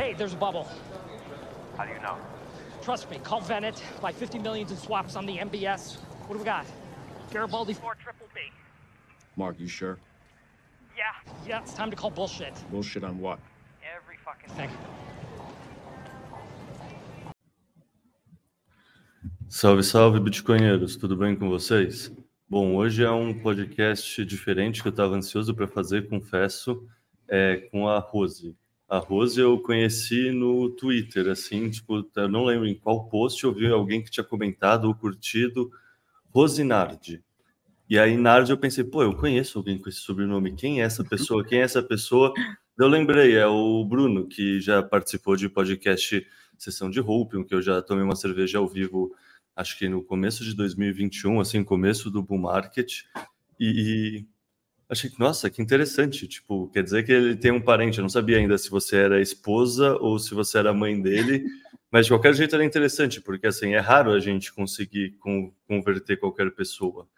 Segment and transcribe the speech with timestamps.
[0.00, 0.66] Hey, there's a bubble.
[1.76, 2.16] How do you know?
[2.80, 3.78] Trust me, call Venet.
[4.00, 5.98] Buy 50 millions in swaps on the MBS.
[6.26, 6.64] What do we got?
[7.30, 8.40] Garibaldi 4 triple B.
[9.36, 9.98] Mark, you sure?
[10.96, 11.12] Yeah,
[11.46, 12.54] yeah, it's time to call bullshit.
[12.70, 13.40] Bullshit on what?
[13.94, 14.70] Every fucking thing.
[19.50, 22.10] Salve, salve, bitcoinheiros, tudo bem com vocês?
[22.48, 26.88] Bom, hoje é um podcast diferente que eu estava ansioso para fazer, confesso,
[27.28, 28.56] é, com a Rose.
[28.90, 33.54] A Rose eu conheci no Twitter, assim, tipo, eu não lembro em qual post eu
[33.54, 35.70] vi alguém que tinha comentado ou curtido
[36.30, 37.22] Rose Nardi.
[37.88, 41.04] E aí, Nardi, eu pensei, pô, eu conheço alguém com esse sobrenome, quem é essa
[41.04, 41.44] pessoa?
[41.44, 42.34] Quem é essa pessoa?
[42.76, 46.26] Eu lembrei, é o Bruno, que já participou de podcast
[46.58, 49.14] Sessão de Hope, que eu já tomei uma cerveja ao vivo
[49.54, 53.02] acho que no começo de 2021, assim, começo do bull market,
[53.58, 54.26] e, e
[54.90, 58.08] achei que, nossa, que interessante, tipo, quer dizer que ele tem um parente, eu não
[58.08, 61.44] sabia ainda se você era esposa ou se você era mãe dele,
[61.92, 65.16] mas de qualquer jeito era interessante, porque, assim, é raro a gente conseguir
[65.66, 67.08] converter qualquer pessoa.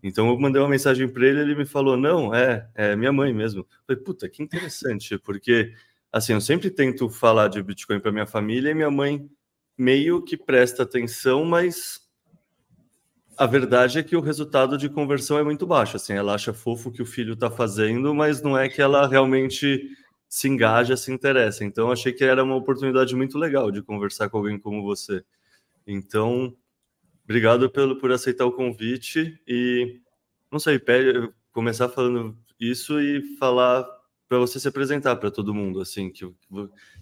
[0.00, 3.34] Então eu mandei uma mensagem para ele, ele me falou, não, é, é minha mãe
[3.34, 3.62] mesmo.
[3.62, 5.74] Eu falei, puta, que interessante, porque,
[6.12, 9.28] assim, eu sempre tento falar de Bitcoin para minha família e minha mãe
[9.76, 12.07] meio que presta atenção, mas
[13.38, 15.96] a verdade é que o resultado de conversão é muito baixo.
[15.96, 19.06] Assim, ela acha fofo o que o filho está fazendo, mas não é que ela
[19.06, 19.88] realmente
[20.28, 21.64] se engaja, se interessa.
[21.64, 25.24] Então, achei que era uma oportunidade muito legal de conversar com alguém como você.
[25.86, 26.52] Então,
[27.24, 30.00] obrigado pelo, por aceitar o convite e,
[30.50, 30.80] não sei,
[31.52, 33.86] começar falando isso e falar
[34.28, 36.30] para você se apresentar para todo mundo, assim, que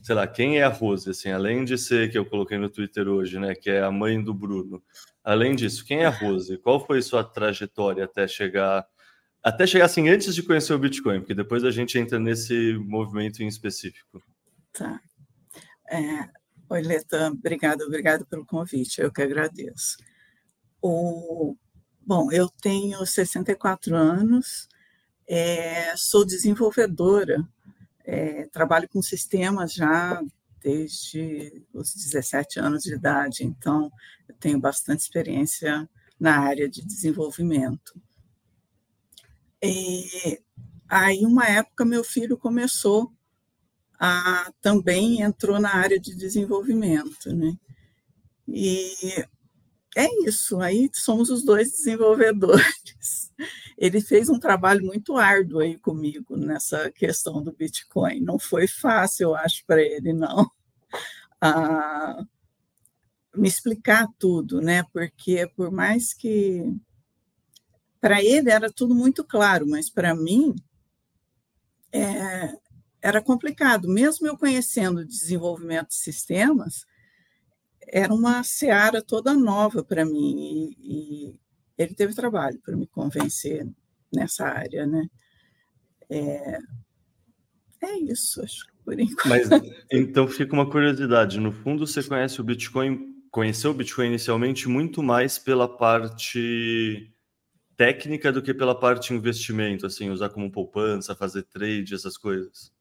[0.00, 3.09] sei lá, quem é a Rose, assim, além de ser que eu coloquei no Twitter
[3.09, 4.81] hoje, né, que é a mãe do Bruno.
[5.27, 6.57] Além disso, quem é a Rose?
[6.59, 8.87] Qual foi sua trajetória até chegar
[9.43, 13.43] até chegar assim antes de conhecer o Bitcoin, porque depois a gente entra nesse movimento
[13.43, 14.23] em específico.
[14.73, 15.01] Tá.
[15.89, 16.29] É,
[16.69, 19.97] oi, Leta, obrigado, obrigado pelo convite, eu que agradeço.
[20.81, 21.57] O,
[22.01, 24.69] bom, eu tenho 64 anos,
[25.29, 27.45] é, sou desenvolvedora,
[28.05, 30.21] é, trabalho com sistemas já
[30.66, 33.88] desde os 17 anos de idade, então
[34.28, 35.88] eu tenho bastante experiência
[36.19, 37.94] na área de desenvolvimento.
[39.62, 40.41] E
[40.88, 43.12] aí, uma época, meu filho começou
[43.97, 47.56] a também entrou na área de desenvolvimento, né?
[48.49, 49.25] E
[49.97, 53.25] é isso, aí somos os dois desenvolvedores.
[53.77, 58.21] Ele fez um trabalho muito árduo aí comigo nessa questão do Bitcoin.
[58.21, 60.51] Não foi fácil, eu acho, para ele, não.
[61.41, 62.25] Ah,
[63.35, 64.83] me explicar tudo, né?
[64.93, 66.65] Porque por mais que
[68.01, 70.55] para ele era tudo muito claro, mas para mim
[71.93, 72.55] é,
[73.03, 73.89] era complicado.
[73.89, 76.87] Mesmo eu conhecendo desenvolvimento de sistemas,
[77.89, 81.41] era uma seara toda nova para mim e, e,
[81.76, 83.66] ele teve trabalho para me convencer
[84.12, 85.09] nessa área, né?
[86.09, 86.59] É,
[87.82, 89.28] é isso, acho por enquanto.
[89.28, 89.48] Mas
[89.91, 91.41] então fica uma curiosidade.
[91.41, 97.12] No fundo, você conhece o Bitcoin, conheceu o Bitcoin inicialmente muito mais pela parte
[97.76, 102.72] técnica do que pela parte investimento, assim, usar como poupança, fazer trade, essas coisas.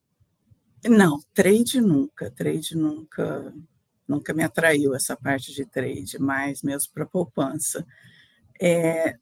[0.85, 3.53] Não, trade nunca, trade nunca
[4.07, 7.85] nunca me atraiu essa parte de trade, mais mesmo para poupança.
[8.59, 9.17] É,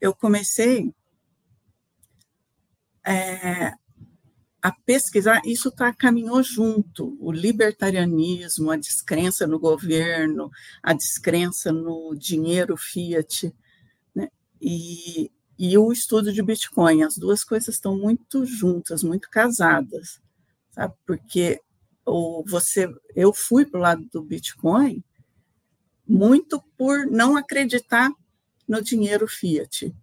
[0.00, 0.94] eu comecei
[3.04, 3.72] é,
[4.62, 10.50] a pesquisar, isso tá, caminhou junto, o libertarianismo, a descrença no governo,
[10.82, 13.54] a descrença no dinheiro fiat,
[14.14, 14.28] né?
[14.60, 20.20] e, e o estudo de Bitcoin, as duas coisas estão muito juntas, muito casadas,
[20.70, 20.94] sabe?
[21.06, 21.60] Porque
[22.04, 25.02] ou você, eu fui para o lado do Bitcoin
[26.06, 28.10] muito por não acreditar
[28.66, 29.94] no dinheiro fiat.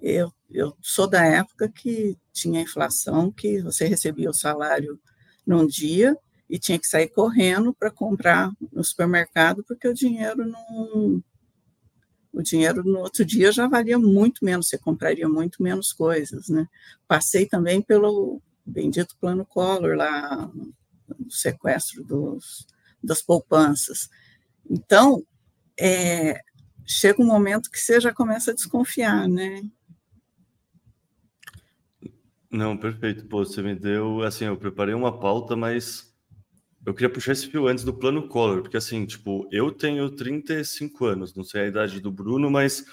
[0.00, 5.00] Eu, eu sou da época que tinha inflação, que você recebia o salário
[5.46, 6.16] num dia
[6.48, 11.22] e tinha que sair correndo para comprar no supermercado, porque o dinheiro não.
[12.32, 16.48] O dinheiro no outro dia já valia muito menos, você compraria muito menos coisas.
[16.48, 16.66] Né?
[17.06, 20.50] Passei também pelo bendito plano Collor lá
[21.18, 22.66] do sequestro dos,
[23.02, 24.08] das poupanças.
[24.68, 25.22] Então,
[25.78, 26.40] é,
[26.86, 29.62] chega um momento que você já começa a desconfiar, né?
[32.50, 33.24] Não, perfeito.
[33.26, 36.12] Pô, você me deu, assim, eu preparei uma pauta, mas
[36.84, 41.06] eu queria puxar esse fio antes do plano Collor, porque assim, tipo, eu tenho 35
[41.06, 42.84] anos, não sei a idade do Bruno, mas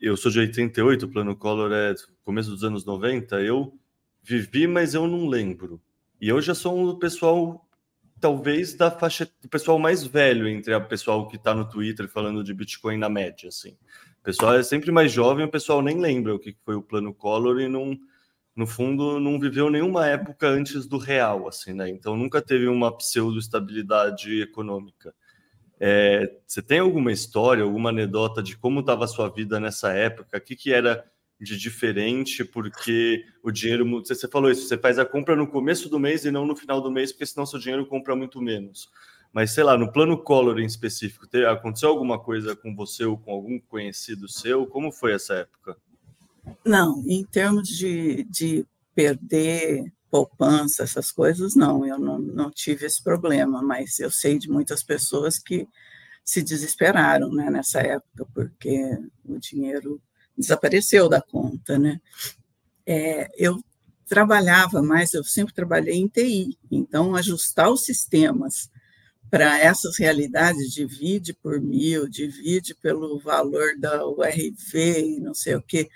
[0.00, 3.72] eu sou de 88, o plano Collor é começo dos anos 90, eu
[4.22, 5.80] vivi, mas eu não lembro.
[6.20, 7.67] E eu já sou um pessoal
[8.20, 12.42] talvez da faixa do pessoal mais velho entre o pessoal que está no Twitter falando
[12.42, 13.76] de Bitcoin na média, assim.
[14.20, 17.14] O pessoal é sempre mais jovem, o pessoal nem lembra o que foi o plano
[17.14, 17.98] Collor e não,
[18.54, 21.88] no fundo, não viveu nenhuma época antes do real, assim, né?
[21.88, 25.14] Então nunca teve uma pseudo estabilidade econômica.
[25.80, 30.38] É, você tem alguma história, alguma anedota de como estava a sua vida nessa época?
[30.38, 31.04] O que, que era
[31.40, 32.44] de diferente?
[32.44, 33.84] Porque o dinheiro.
[34.04, 36.80] Você falou isso, você faz a compra no começo do mês e não no final
[36.80, 38.88] do mês, porque senão seu dinheiro compra muito menos.
[39.32, 43.30] Mas sei lá, no plano Collor em específico, aconteceu alguma coisa com você ou com
[43.30, 44.66] algum conhecido seu?
[44.66, 45.76] Como foi essa época?
[46.64, 53.02] Não, em termos de, de perder poupança, essas coisas, não, eu não, não tive esse
[53.02, 55.68] problema, mas eu sei de muitas pessoas que
[56.24, 60.00] se desesperaram né, nessa época, porque o dinheiro
[60.38, 61.78] desapareceu da conta.
[61.78, 62.00] Né?
[62.86, 63.58] É, eu
[64.06, 68.70] trabalhava mais, eu sempre trabalhei em TI, então ajustar os sistemas
[69.30, 75.62] para essas realidades, divide por mil, divide pelo valor da URV e não sei o
[75.62, 75.88] que,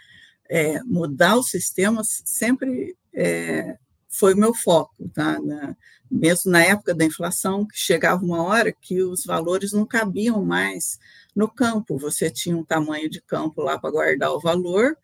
[0.51, 3.79] é, mudar os sistemas sempre é,
[4.13, 5.41] foi o meu foco, tá?
[5.41, 5.75] Na,
[6.11, 10.99] mesmo na época da inflação, que chegava uma hora que os valores não cabiam mais
[11.35, 14.97] no campo, você tinha um tamanho de campo lá para guardar o valor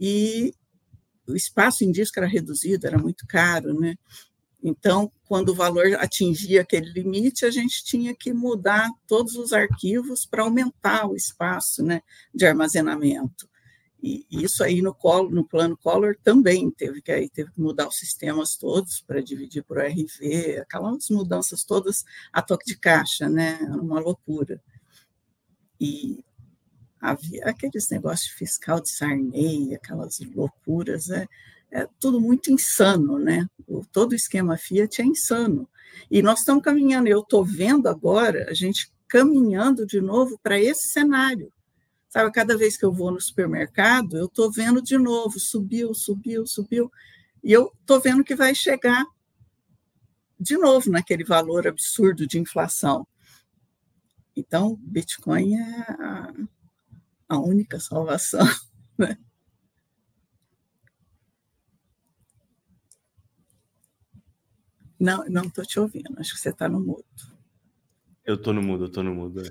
[0.00, 0.52] e
[1.26, 3.94] o espaço em disco era reduzido, era muito caro, né?
[4.62, 10.26] Então, quando o valor atingia aquele limite, a gente tinha que mudar todos os arquivos
[10.26, 12.00] para aumentar o espaço né,
[12.32, 13.48] de armazenamento.
[14.02, 14.96] E isso aí no,
[15.30, 19.62] no plano Collor também teve que aí teve que mudar os sistemas todos para dividir
[19.62, 23.60] por RV, aquelas mudanças todas a toque de caixa, né?
[23.62, 24.60] Era uma loucura.
[25.80, 26.24] E
[27.00, 31.28] havia aqueles negócios de fiscal de Sarney, aquelas loucuras, é,
[31.70, 33.46] é tudo muito insano, né?
[33.68, 35.68] O, todo o esquema Fiat é insano.
[36.10, 40.88] E nós estamos caminhando, eu estou vendo agora a gente caminhando de novo para esse
[40.88, 41.52] cenário
[42.12, 46.46] Sabe, cada vez que eu vou no supermercado, eu estou vendo de novo, subiu, subiu,
[46.46, 46.92] subiu,
[47.42, 49.02] e eu estou vendo que vai chegar
[50.38, 53.08] de novo naquele valor absurdo de inflação.
[54.36, 56.34] Então, Bitcoin é a,
[57.30, 58.46] a única salvação.
[58.98, 59.16] Né?
[65.00, 67.06] Não, não estou te ouvindo, acho que você está no mudo.
[68.22, 69.42] Eu estou no mudo, eu estou no mudo.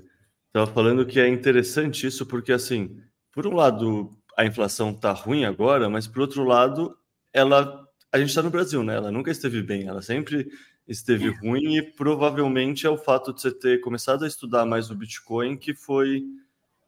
[0.54, 0.58] É.
[0.58, 3.00] Estava falando que é interessante isso, porque assim,
[3.32, 6.96] por um lado, a inflação está ruim agora, mas por outro lado,
[7.32, 7.82] ela
[8.12, 8.94] a gente está no Brasil, né?
[8.94, 10.46] Ela nunca esteve bem, ela sempre
[10.86, 14.94] esteve ruim e provavelmente é o fato de você ter começado a estudar mais o
[14.94, 16.22] Bitcoin que foi,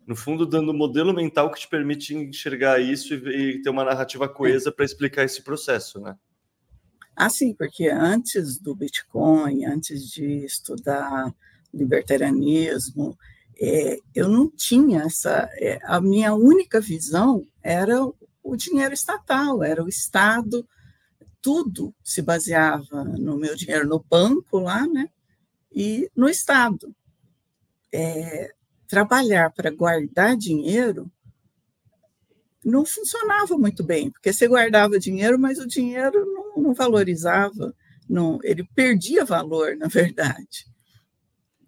[0.07, 3.85] no fundo, dando um modelo mental que te permite enxergar isso e, e ter uma
[3.85, 6.15] narrativa coesa para explicar esse processo, né?
[7.17, 11.33] Ah, sim, porque antes do Bitcoin, antes de estudar
[11.73, 13.17] libertarianismo,
[13.61, 15.49] é, eu não tinha essa.
[15.55, 18.05] É, a minha única visão era
[18.43, 20.67] o dinheiro estatal, era o Estado,
[21.41, 25.09] tudo se baseava no meu dinheiro no banco lá, né?
[25.73, 26.95] E no Estado.
[27.93, 28.53] É,
[28.89, 31.11] trabalhar para guardar dinheiro
[32.65, 37.75] não funcionava muito bem, porque você guardava dinheiro, mas o dinheiro não, não valorizava,
[38.09, 40.67] não, ele perdia valor, na verdade.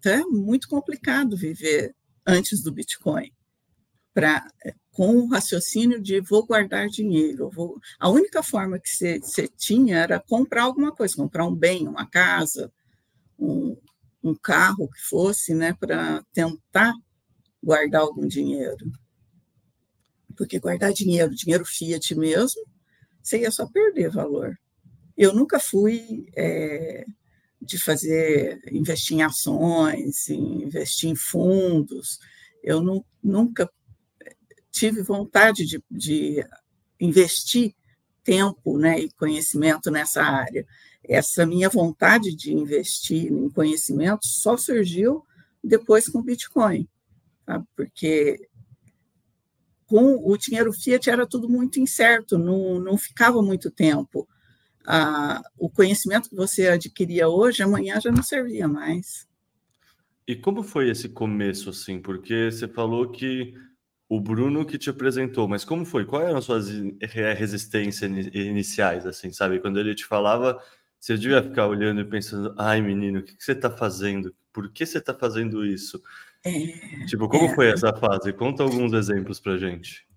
[0.07, 1.95] É muito complicado viver
[2.25, 3.31] antes do Bitcoin,
[4.13, 7.49] pra, é, com o raciocínio de vou guardar dinheiro.
[7.49, 7.79] Vou...
[7.99, 12.71] A única forma que você tinha era comprar alguma coisa, comprar um bem, uma casa,
[13.37, 13.77] um,
[14.23, 16.93] um carro que fosse, né, para tentar
[17.63, 18.91] guardar algum dinheiro.
[20.35, 22.61] Porque guardar dinheiro, dinheiro fiat mesmo,
[23.21, 24.57] você ia só perder valor.
[25.15, 27.05] Eu nunca fui é,
[27.61, 32.19] de fazer, investir em ações, investir em fundos.
[32.63, 33.69] Eu nunca
[34.71, 36.45] tive vontade de, de
[36.99, 37.73] investir
[38.23, 40.65] tempo né, e conhecimento nessa área.
[41.03, 45.25] Essa minha vontade de investir em conhecimento só surgiu
[45.63, 46.87] depois com o Bitcoin,
[47.45, 47.65] sabe?
[47.75, 48.49] porque
[49.85, 54.27] com o dinheiro fiat era tudo muito incerto, não, não ficava muito tempo
[54.87, 59.27] a, o conhecimento que você adquiria hoje, amanhã já não servia mais.
[60.25, 61.99] E como foi esse começo, assim?
[61.99, 63.53] Porque você falou que
[64.07, 66.05] o Bruno que te apresentou, mas como foi?
[66.05, 66.69] Quais eram as suas
[67.37, 69.59] resistências iniciais, assim, sabe?
[69.59, 70.57] Quando ele te falava,
[70.97, 74.33] você devia ficar olhando e pensando, ai, menino, o que, você está fazendo?
[74.53, 76.01] Por que você está fazendo isso?
[76.45, 78.31] É, tipo, como é, foi essa fase?
[78.31, 80.07] Conta alguns exemplos para gente.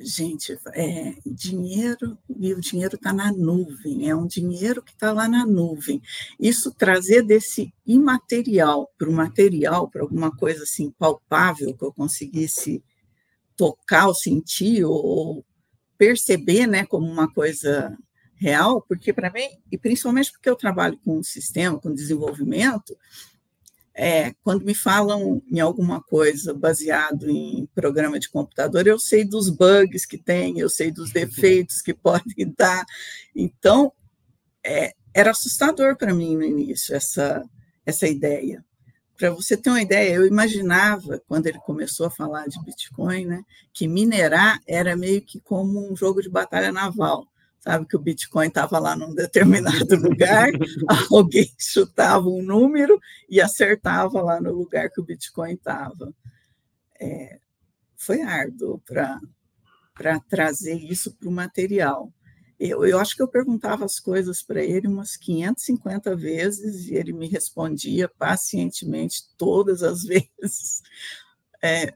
[0.00, 5.26] Gente, é, dinheiro, e o dinheiro está na nuvem, é um dinheiro que está lá
[5.26, 6.00] na nuvem.
[6.38, 12.82] Isso trazer desse imaterial para o material, para alguma coisa assim palpável que eu conseguisse
[13.56, 15.44] tocar ou sentir ou
[15.96, 17.98] perceber né, como uma coisa
[18.36, 22.96] real, porque para mim, e principalmente porque eu trabalho com sistema, com desenvolvimento,
[24.00, 29.50] é, quando me falam em alguma coisa baseado em programa de computador, eu sei dos
[29.50, 32.86] bugs que tem, eu sei dos defeitos que podem dar.
[33.34, 33.92] Então,
[34.64, 37.42] é, era assustador para mim no início essa,
[37.84, 38.64] essa ideia.
[39.16, 43.42] Para você ter uma ideia, eu imaginava, quando ele começou a falar de Bitcoin, né,
[43.72, 47.26] que minerar era meio que como um jogo de batalha naval
[47.68, 50.48] sabe que o Bitcoin estava lá num determinado lugar,
[51.10, 52.98] alguém chutava um número
[53.28, 56.10] e acertava lá no lugar que o Bitcoin estava.
[56.98, 57.38] É,
[57.94, 62.10] foi árduo para trazer isso para o material.
[62.58, 67.12] Eu, eu acho que eu perguntava as coisas para ele umas 550 vezes e ele
[67.12, 70.80] me respondia pacientemente todas as vezes.
[71.62, 71.92] É,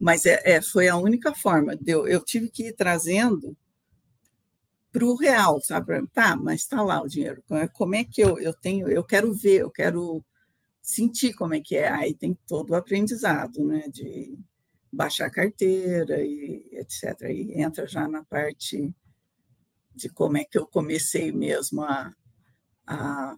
[0.00, 1.78] mas é, é, foi a única forma.
[1.86, 3.54] Eu, eu tive que ir trazendo
[4.92, 6.06] para o real, sabe?
[6.08, 7.42] Tá, mas está lá o dinheiro.
[7.74, 8.88] Como é que eu, eu tenho?
[8.88, 10.24] Eu quero ver, eu quero
[10.80, 11.88] sentir como é que é.
[11.88, 13.84] Aí tem todo o aprendizado, né?
[13.88, 14.38] De
[14.92, 17.22] baixar a carteira e etc.
[17.22, 18.94] Aí entra já na parte
[19.94, 22.14] de como é que eu comecei mesmo a,
[22.86, 23.36] a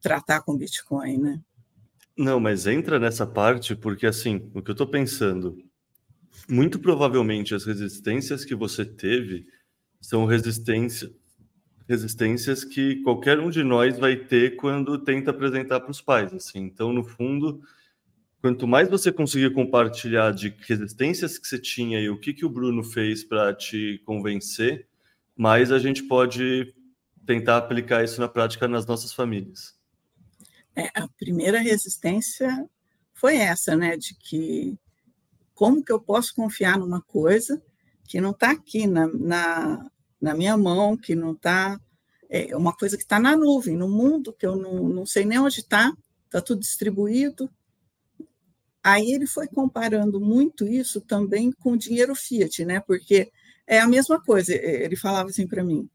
[0.00, 1.40] tratar com Bitcoin, né?
[2.16, 5.56] Não, mas entra nessa parte porque assim, o que eu estou pensando,
[6.48, 9.46] muito provavelmente as resistências que você teve
[10.04, 11.10] são resistência,
[11.88, 16.30] resistências que qualquer um de nós vai ter quando tenta apresentar para os pais.
[16.34, 16.58] Assim.
[16.58, 17.62] Então, no fundo,
[18.38, 22.50] quanto mais você conseguir compartilhar de resistências que você tinha e o que, que o
[22.50, 24.86] Bruno fez para te convencer,
[25.34, 26.74] mais a gente pode
[27.24, 29.74] tentar aplicar isso na prática nas nossas famílias.
[30.76, 32.68] É, a primeira resistência
[33.14, 34.78] foi essa, né, de que
[35.54, 37.62] como que eu posso confiar numa coisa
[38.06, 39.90] que não está aqui na, na,
[40.24, 41.78] na minha mão, que não está.
[42.30, 45.38] É uma coisa que está na nuvem, no mundo, que eu não, não sei nem
[45.38, 45.92] onde está,
[46.24, 47.48] está tudo distribuído.
[48.82, 52.80] Aí ele foi comparando muito isso também com o dinheiro fiat, né?
[52.80, 53.30] Porque
[53.66, 54.54] é a mesma coisa.
[54.54, 55.88] Ele falava assim para mim: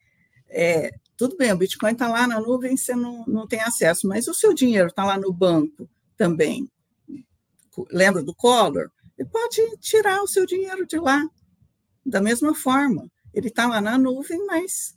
[0.48, 4.28] é, tudo bem, o Bitcoin está lá na nuvem, você não, não tem acesso, mas
[4.28, 6.70] o seu dinheiro está lá no banco também.
[7.92, 8.92] Lembra do Collor?
[9.18, 11.28] Ele pode tirar o seu dinheiro de lá,
[12.06, 13.10] da mesma forma.
[13.34, 14.96] Ele está lá na nuvem, mas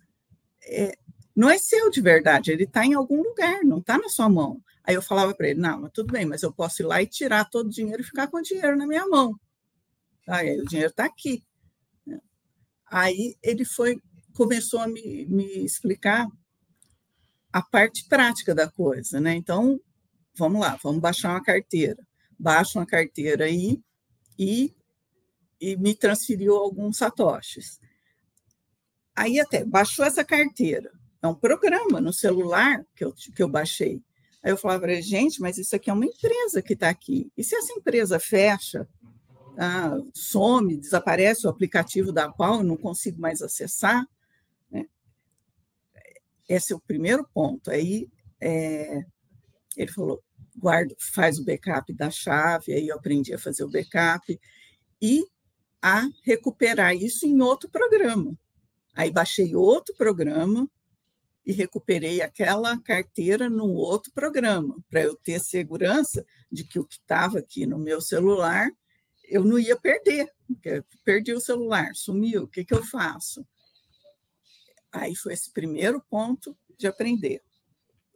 [0.64, 0.96] é,
[1.34, 4.62] não é seu de verdade, ele está em algum lugar, não está na sua mão.
[4.84, 7.06] Aí eu falava para ele: não, mas tudo bem, mas eu posso ir lá e
[7.06, 9.38] tirar todo o dinheiro e ficar com o dinheiro na minha mão.
[10.28, 11.44] Aí o dinheiro está aqui.
[12.86, 13.98] Aí ele foi,
[14.34, 16.26] começou a me, me explicar
[17.52, 19.34] a parte prática da coisa, né?
[19.34, 19.80] Então,
[20.34, 22.02] vamos lá, vamos baixar uma carteira.
[22.38, 23.80] Baixa uma carteira aí
[24.38, 24.74] e,
[25.60, 27.78] e me transferiu alguns satoshis.
[29.14, 30.90] Aí até baixou essa carteira.
[31.22, 34.02] É um programa no celular que eu, que eu baixei.
[34.42, 37.30] Aí eu falava para gente, mas isso aqui é uma empresa que está aqui.
[37.36, 38.88] E se essa empresa fecha,
[39.56, 44.04] ah, some, desaparece o aplicativo da eu não consigo mais acessar?
[44.70, 44.86] Né?
[46.48, 47.70] Esse é o primeiro ponto.
[47.70, 48.08] Aí
[48.40, 49.04] é,
[49.76, 50.20] ele falou,
[50.56, 54.40] guarda, faz o backup da chave, aí eu aprendi a fazer o backup
[55.00, 55.24] e
[55.80, 58.36] a recuperar isso em outro programa.
[58.94, 60.68] Aí baixei outro programa
[61.44, 66.94] e recuperei aquela carteira num outro programa, para eu ter segurança de que o que
[66.94, 68.70] estava aqui no meu celular
[69.32, 70.30] eu não ia perder.
[71.04, 73.46] Perdi o celular, sumiu, o que, que eu faço?
[74.92, 77.40] Aí foi esse primeiro ponto de aprender.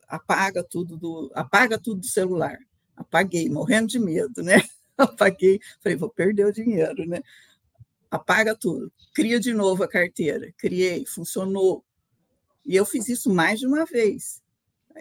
[0.06, 2.58] Apaga tudo do, apaga tudo do celular.
[2.94, 4.56] Apaguei, morrendo de medo, né?
[4.96, 7.22] Apaguei, falei, vou perder o dinheiro, né?
[8.16, 10.52] Apaga tudo, cria de novo a carteira.
[10.56, 11.84] Criei, funcionou.
[12.64, 14.42] E eu fiz isso mais de uma vez.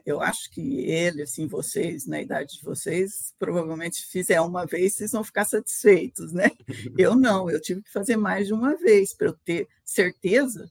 [0.05, 5.11] Eu acho que ele, assim, vocês, na idade de vocês, provavelmente fizer uma vez, vocês
[5.11, 6.51] vão ficar satisfeitos, né?
[6.97, 10.69] Eu não, eu tive que fazer mais de uma vez para eu ter certeza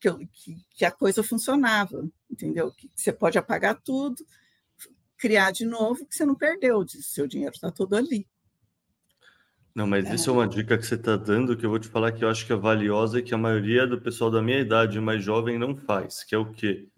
[0.00, 2.72] que, eu, que, que, a coisa funcionava, entendeu?
[2.72, 4.24] Que você pode apagar tudo,
[5.16, 8.26] criar de novo, que você não perdeu, seu dinheiro está todo ali.
[9.78, 10.14] Não, mas é.
[10.16, 12.28] isso é uma dica que você está dando que eu vou te falar que eu
[12.28, 15.56] acho que é valiosa e que a maioria do pessoal da minha idade mais jovem
[15.56, 16.88] não faz, que é o quê?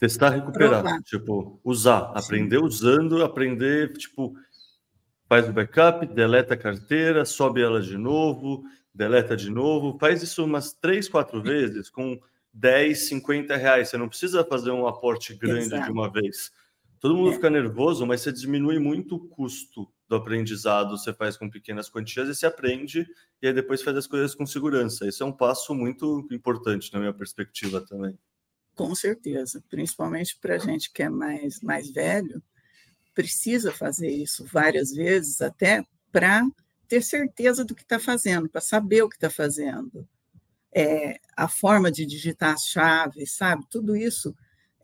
[0.00, 1.02] Testar, recuperar, Provar.
[1.04, 2.12] tipo, usar, Sim.
[2.16, 4.34] aprender usando, aprender, tipo,
[5.28, 10.44] faz o backup, deleta a carteira, sobe ela de novo, deleta de novo, faz isso
[10.44, 12.18] umas três, quatro vezes com
[12.52, 13.90] 10, 50 reais.
[13.90, 15.84] Você não precisa fazer um aporte grande Exato.
[15.84, 16.50] de uma vez.
[16.98, 17.34] Todo mundo é.
[17.34, 22.28] fica nervoso, mas você diminui muito o custo do aprendizado, você faz com pequenas quantias
[22.28, 23.08] e se aprende,
[23.40, 25.08] e aí depois faz as coisas com segurança.
[25.08, 28.18] Isso é um passo muito importante na minha perspectiva também.
[28.74, 32.42] Com certeza, principalmente para a gente que é mais, mais velho,
[33.14, 36.46] precisa fazer isso várias vezes, até para
[36.86, 40.06] ter certeza do que está fazendo, para saber o que está fazendo.
[40.74, 43.64] É, a forma de digitar as chaves, sabe?
[43.70, 44.34] Tudo isso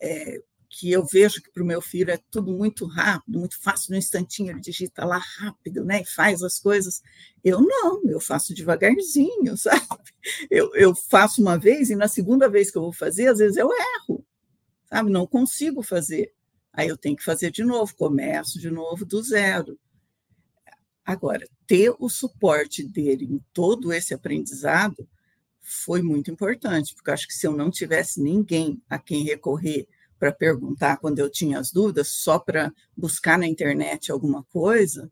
[0.01, 3.93] é, que eu vejo que para o meu filho é tudo muito rápido, muito fácil,
[3.93, 7.03] no instantinho ele digita lá rápido, né, e faz as coisas.
[7.43, 9.83] Eu não, eu faço devagarzinho, sabe?
[10.51, 13.57] Eu, eu faço uma vez e na segunda vez que eu vou fazer, às vezes
[13.57, 14.25] eu erro,
[14.85, 15.11] sabe?
[15.11, 16.33] Não consigo fazer.
[16.73, 19.79] Aí eu tenho que fazer de novo, começo de novo do zero.
[21.05, 25.09] Agora, ter o suporte dele em todo esse aprendizado
[25.63, 30.33] foi muito importante, porque acho que se eu não tivesse ninguém a quem recorrer para
[30.33, 35.11] perguntar quando eu tinha as dúvidas, só para buscar na internet alguma coisa,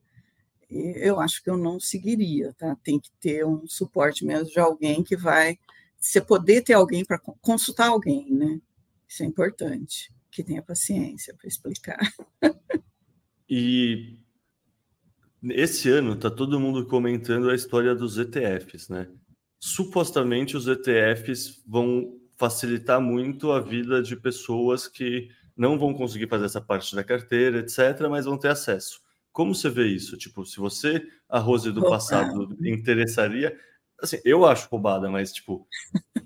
[0.68, 2.76] eu acho que eu não seguiria, tá?
[2.82, 5.58] Tem que ter um suporte mesmo de alguém que vai.
[5.98, 8.60] Você poder ter alguém para consultar alguém, né?
[9.08, 11.98] Isso é importante, que tenha paciência para explicar.
[13.48, 14.18] E
[15.44, 19.08] esse ano está todo mundo comentando a história dos ETFs, né?
[19.60, 26.44] Supostamente os ETFs vão facilitar muito a vida de pessoas que não vão conseguir fazer
[26.44, 29.00] essa parte da carteira, etc., mas vão ter acesso.
[29.32, 30.16] Como você vê isso?
[30.16, 33.54] Tipo, se você, a Rose do passado, interessaria.
[34.00, 35.66] Assim, eu acho roubada, mas, tipo,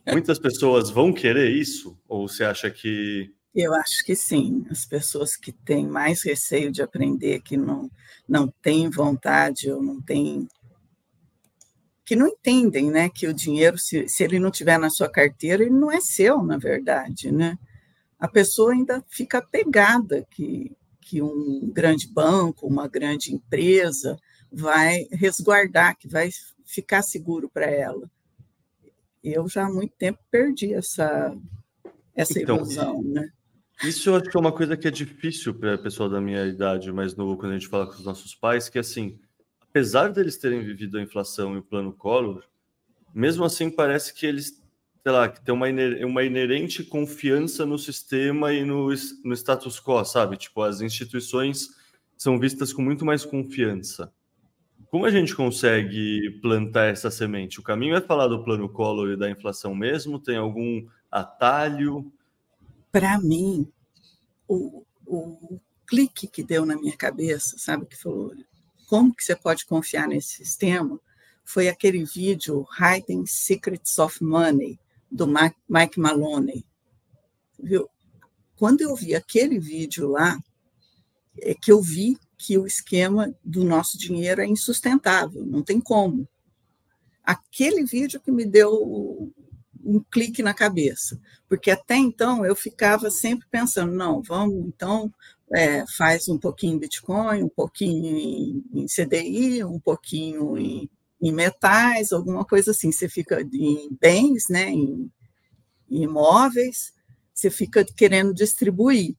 [0.08, 1.98] muitas pessoas vão querer isso?
[2.08, 3.32] Ou você acha que.
[3.54, 4.64] Eu acho que sim.
[4.70, 7.90] As pessoas que têm mais receio de aprender, que não,
[8.28, 10.46] não têm vontade ou não têm
[12.10, 15.62] que não entendem, né, que o dinheiro, se, se ele não tiver na sua carteira,
[15.62, 17.56] ele não é seu, na verdade, né?
[18.18, 24.18] A pessoa ainda fica apegada que, que um grande banco, uma grande empresa
[24.50, 26.30] vai resguardar, que vai
[26.64, 28.10] ficar seguro para ela.
[29.22, 31.32] Eu já há muito tempo perdi essa,
[32.12, 33.30] essa então, ilusão, né?
[33.84, 36.44] Isso eu acho que é uma coisa que é difícil para a pessoa da minha
[36.44, 39.16] idade mais novo, quando a gente fala com os nossos pais, que assim,
[39.70, 42.42] apesar deles terem vivido a inflação e o plano Collor,
[43.14, 44.60] mesmo assim parece que eles,
[45.02, 45.66] sei lá, que tem uma,
[46.04, 48.88] uma inerente confiança no sistema e no,
[49.24, 50.36] no status quo, sabe?
[50.36, 51.68] Tipo, as instituições
[52.16, 54.12] são vistas com muito mais confiança.
[54.90, 57.60] Como a gente consegue plantar essa semente?
[57.60, 60.18] O caminho é falar do plano Collor e da inflação mesmo?
[60.18, 62.12] Tem algum atalho?
[62.90, 63.68] Para mim,
[64.48, 68.34] o, o clique que deu na minha cabeça, sabe, que falou,
[68.90, 71.00] como que você pode confiar nesse sistema,
[71.44, 76.66] foi aquele vídeo Hiding Secrets of Money, do Mike Maloney.
[77.56, 77.88] Viu?
[78.56, 80.36] Quando eu vi aquele vídeo lá,
[81.38, 86.28] é que eu vi que o esquema do nosso dinheiro é insustentável, não tem como.
[87.22, 89.32] Aquele vídeo que me deu
[89.84, 95.12] um clique na cabeça, porque até então eu ficava sempre pensando, não, vamos então
[95.52, 100.88] é, faz um pouquinho em Bitcoin, um pouquinho em, em CDI, um pouquinho em,
[101.20, 102.92] em, metais, alguma coisa assim.
[102.92, 105.10] Você fica em bens, né, em,
[105.90, 106.92] em imóveis,
[107.34, 109.16] você fica querendo distribuir,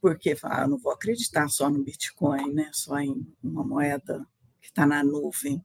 [0.00, 4.24] porque ah, não vou acreditar só no Bitcoin, né, só em uma moeda
[4.60, 5.62] que está na nuvem.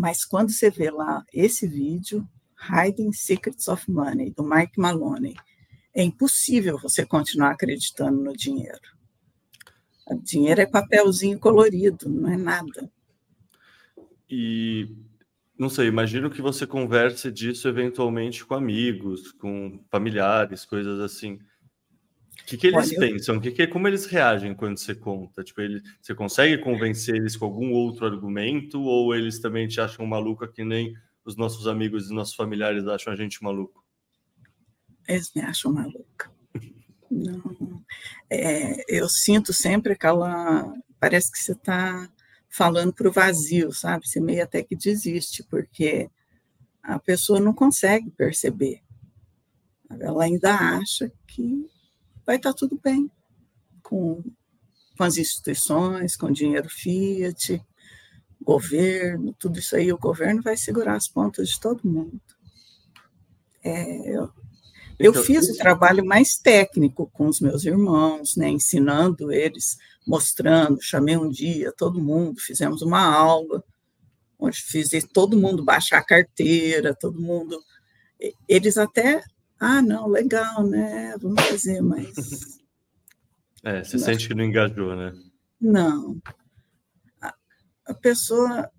[0.00, 2.26] Mas quando você vê lá esse vídeo,
[2.58, 5.36] Hiding Secrets of Money, do Mike Maloney,
[5.94, 8.80] é impossível você continuar acreditando no dinheiro.
[10.06, 12.90] O dinheiro é papelzinho colorido, não é nada.
[14.26, 14.88] E
[15.58, 21.38] não sei, imagino que você converse disso eventualmente com amigos, com familiares, coisas assim.
[22.50, 23.38] O que, que eles Olha, pensam?
[23.38, 25.44] Que que, como eles reagem quando você conta?
[25.44, 30.04] Tipo, ele, você consegue convencer eles com algum outro argumento ou eles também te acham
[30.04, 30.92] maluca que nem
[31.24, 33.84] os nossos amigos e nossos familiares acham a gente maluco?
[35.06, 36.28] Eles me acham maluca.
[37.08, 37.84] Não.
[38.28, 40.74] É, eu sinto sempre aquela.
[40.98, 42.10] Parece que você está
[42.48, 44.08] falando para o vazio, sabe?
[44.08, 46.10] Você meio até que desiste, porque
[46.82, 48.82] a pessoa não consegue perceber.
[49.88, 51.70] Ela ainda acha que
[52.30, 53.10] vai estar tudo bem
[53.82, 54.22] com,
[54.96, 57.60] com as instituições, com dinheiro fiat,
[58.40, 59.92] governo, tudo isso aí.
[59.92, 62.20] O governo vai segurar as pontas de todo mundo.
[63.64, 64.30] É, eu,
[64.96, 70.80] eu então, fiz o trabalho mais técnico com os meus irmãos, né, ensinando eles, mostrando,
[70.80, 73.64] chamei um dia todo mundo, fizemos uma aula,
[74.38, 77.60] onde fiz todo mundo baixar a carteira, todo mundo.
[78.46, 79.20] Eles até,
[79.60, 81.14] ah, não, legal, né?
[81.20, 82.10] Vamos fazer, mas.
[83.62, 84.04] É, você não.
[84.06, 85.12] sente que não engajou, né?
[85.60, 86.18] Não.
[87.20, 87.34] A,
[87.88, 88.70] a pessoa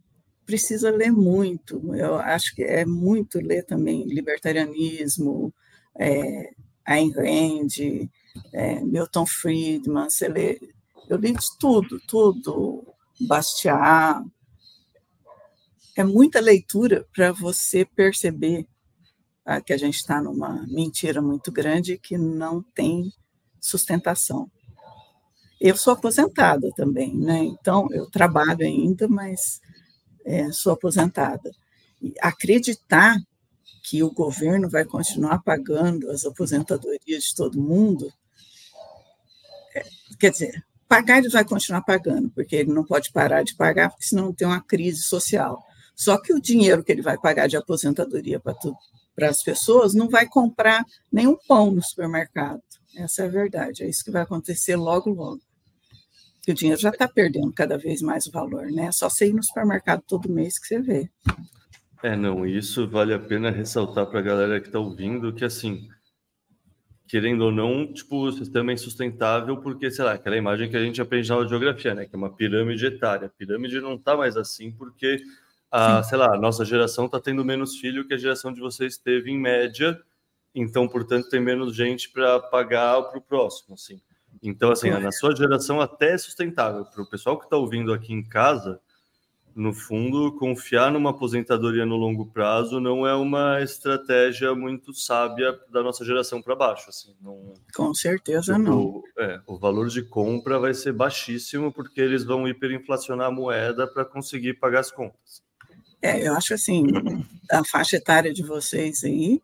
[0.43, 1.95] precisa ler muito.
[1.95, 5.53] Eu acho que é muito ler também libertarianismo,
[5.99, 6.49] é,
[6.83, 8.09] Ayn Rand,
[8.51, 10.59] é, Milton Friedman, você lê,
[11.07, 12.83] eu li de tudo, tudo,
[13.27, 14.25] Bastiat.
[15.95, 18.65] É muita leitura para você perceber
[19.59, 23.11] que a gente está numa mentira muito grande que não tem
[23.59, 24.49] sustentação.
[25.59, 27.43] Eu sou aposentada também, né?
[27.43, 29.59] Então eu trabalho ainda, mas
[30.25, 31.51] é, sou aposentada.
[32.01, 33.17] E acreditar
[33.83, 38.11] que o governo vai continuar pagando as aposentadorias de todo mundo,
[39.75, 39.85] é,
[40.19, 44.05] quer dizer, pagar ele vai continuar pagando, porque ele não pode parar de pagar, porque
[44.05, 45.63] senão tem uma crise social.
[45.95, 48.55] Só que o dinheiro que ele vai pagar de aposentadoria para
[49.21, 52.59] para as pessoas não vai comprar nenhum pão no supermercado.
[52.97, 53.83] Essa é a verdade.
[53.83, 55.39] É isso que vai acontecer logo, logo.
[56.47, 58.91] o dinheiro já está perdendo cada vez mais o valor, né?
[58.91, 61.07] Só você ir no supermercado todo mês que você vê.
[62.01, 65.87] É, não, isso vale a pena ressaltar para a galera que está ouvindo que, assim,
[67.07, 70.83] querendo ou não, tipo, o sistema é insustentável porque, sei lá, aquela imagem que a
[70.83, 73.27] gente aprende na geografia, né, que é uma pirâmide etária.
[73.27, 75.21] A pirâmide não está mais assim porque,
[75.71, 78.97] a, sei lá, a nossa geração está tendo menos filho que a geração de vocês
[78.97, 79.99] teve em média,
[80.53, 84.01] então, portanto, tem menos gente para pagar para o próximo, assim.
[84.43, 86.85] Então, assim, na sua geração até é sustentável.
[86.85, 88.81] Para o pessoal que está ouvindo aqui em casa,
[89.55, 95.83] no fundo, confiar numa aposentadoria no longo prazo não é uma estratégia muito sábia da
[95.83, 96.89] nossa geração para baixo.
[96.89, 99.03] Assim, não, Com certeza tipo, não.
[99.17, 104.05] É, o valor de compra vai ser baixíssimo porque eles vão hiperinflacionar a moeda para
[104.05, 105.43] conseguir pagar as contas.
[106.01, 106.83] É, eu acho assim,
[107.51, 109.41] a faixa etária de vocês aí,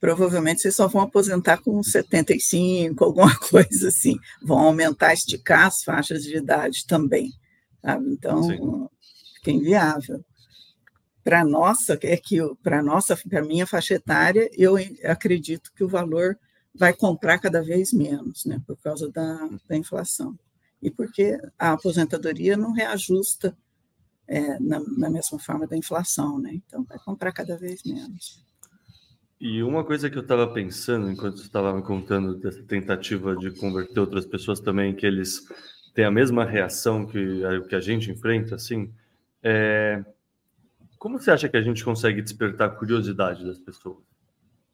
[0.00, 4.16] provavelmente vocês só vão aposentar com 75, alguma coisa assim.
[4.42, 7.30] Vão aumentar, esticar as faixas de idade também.
[7.82, 8.10] Sabe?
[8.10, 8.88] Então, Sim
[9.42, 10.24] fica inviável.
[11.24, 16.38] Para nossa, é que para nossa, para minha faixa etária, eu acredito que o valor
[16.74, 20.38] vai comprar cada vez menos, né, por causa da, da inflação.
[20.80, 23.56] E porque a aposentadoria não reajusta
[24.28, 26.52] é, na, na, mesma forma da inflação, né?
[26.54, 28.42] Então vai comprar cada vez menos.
[29.40, 33.50] E uma coisa que eu estava pensando enquanto você estava me contando dessa tentativa de
[33.50, 35.42] converter outras pessoas também, que eles
[35.94, 38.92] têm a mesma reação que a, que a gente enfrenta, assim,
[39.42, 40.04] é...
[40.98, 43.98] Como você acha que a gente consegue despertar a curiosidade das pessoas?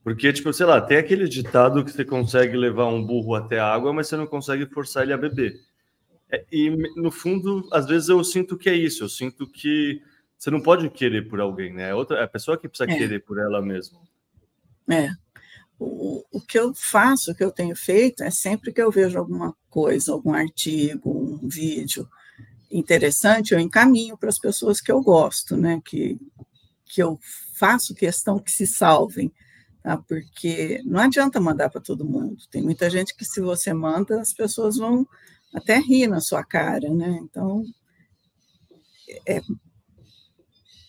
[0.05, 3.73] Porque, tipo, sei lá, tem aquele ditado que você consegue levar um burro até a
[3.73, 5.55] água, mas você não consegue forçar ele a beber.
[6.31, 9.05] É, e, no fundo, às vezes eu sinto que é isso.
[9.05, 10.03] Eu sinto que
[10.37, 11.91] você não pode querer por alguém, né?
[11.91, 12.97] É, outra, é a pessoa que precisa é.
[12.97, 13.99] querer por ela mesma.
[14.91, 15.11] É.
[15.79, 19.19] O, o que eu faço, o que eu tenho feito, é sempre que eu vejo
[19.19, 22.09] alguma coisa, algum artigo, um vídeo,
[22.71, 25.81] interessante, eu encaminho para as pessoas que eu gosto, né?
[25.85, 26.19] Que,
[26.85, 27.19] que eu
[27.55, 29.33] faço questão que se salvem,
[29.83, 29.97] tá?
[29.97, 32.37] Porque não adianta mandar para todo mundo.
[32.51, 35.07] Tem muita gente que, se você manda, as pessoas vão
[35.55, 37.19] até rir na sua cara, né?
[37.23, 37.65] Então,
[39.27, 39.41] é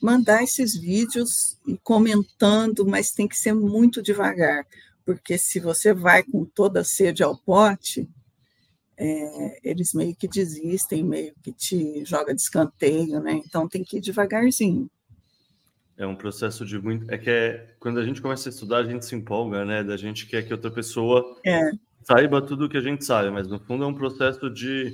[0.02, 4.66] mandar esses vídeos e comentando, mas tem que ser muito devagar,
[5.06, 8.10] porque se você vai com toda a sede ao pote,
[8.98, 13.42] é, eles meio que desistem, meio que te joga de escanteio, né?
[13.46, 14.90] Então tem que ir devagarzinho.
[15.98, 17.10] É um processo de muito.
[17.12, 19.84] É que é quando a gente começa a estudar, a gente se empolga, né?
[19.84, 21.72] Da gente quer que outra pessoa é.
[22.10, 24.92] Saiba tudo o que a gente sabe, mas no fundo é um processo de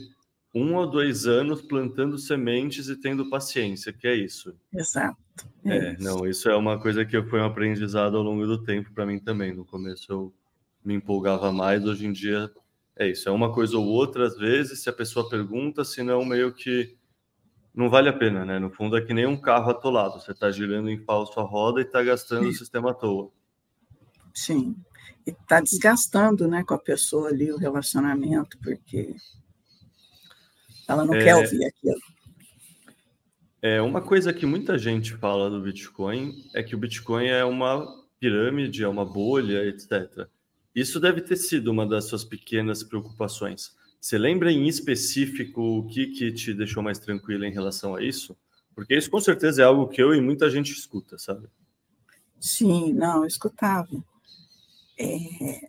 [0.54, 4.54] um ou dois anos plantando sementes e tendo paciência, que é isso.
[4.74, 5.18] Exato.
[5.66, 6.04] É, é isso.
[6.04, 9.18] não, isso é uma coisa que foi um aprendizado ao longo do tempo para mim
[9.20, 9.54] também.
[9.54, 10.34] No começo eu
[10.84, 12.52] me empolgava mais, hoje em dia
[12.98, 16.54] é isso, é uma coisa ou outra, às vezes, se a pessoa pergunta, senão meio
[16.54, 16.96] que
[17.74, 18.58] não vale a pena, né?
[18.58, 21.82] No fundo é que nem um carro atolado, você está girando em falso a roda
[21.82, 22.50] e está gastando Sim.
[22.50, 23.30] o sistema à toa.
[24.34, 24.78] Sim,
[25.26, 29.16] está desgastando né, com a pessoa ali o relacionamento, porque
[30.88, 31.24] ela não é...
[31.24, 32.02] quer ouvir aquilo.
[33.62, 37.84] É, uma coisa que muita gente fala do Bitcoin é que o Bitcoin é uma
[38.20, 40.28] pirâmide, é uma bolha, etc.
[40.74, 43.76] Isso deve ter sido uma das suas pequenas preocupações.
[44.00, 48.38] Você lembra em específico o que, que te deixou mais tranquila em relação a isso?
[48.76, 51.48] Porque isso com certeza é algo que eu e muita gente escuta, sabe?
[52.40, 53.90] Sim, não, eu escutava.
[54.98, 55.68] É...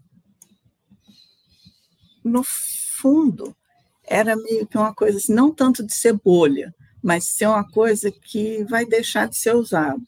[2.25, 3.57] No fundo,
[4.05, 8.11] era meio que uma coisa assim, não tanto de ser bolha, mas ser uma coisa
[8.11, 10.01] que vai deixar de ser usada.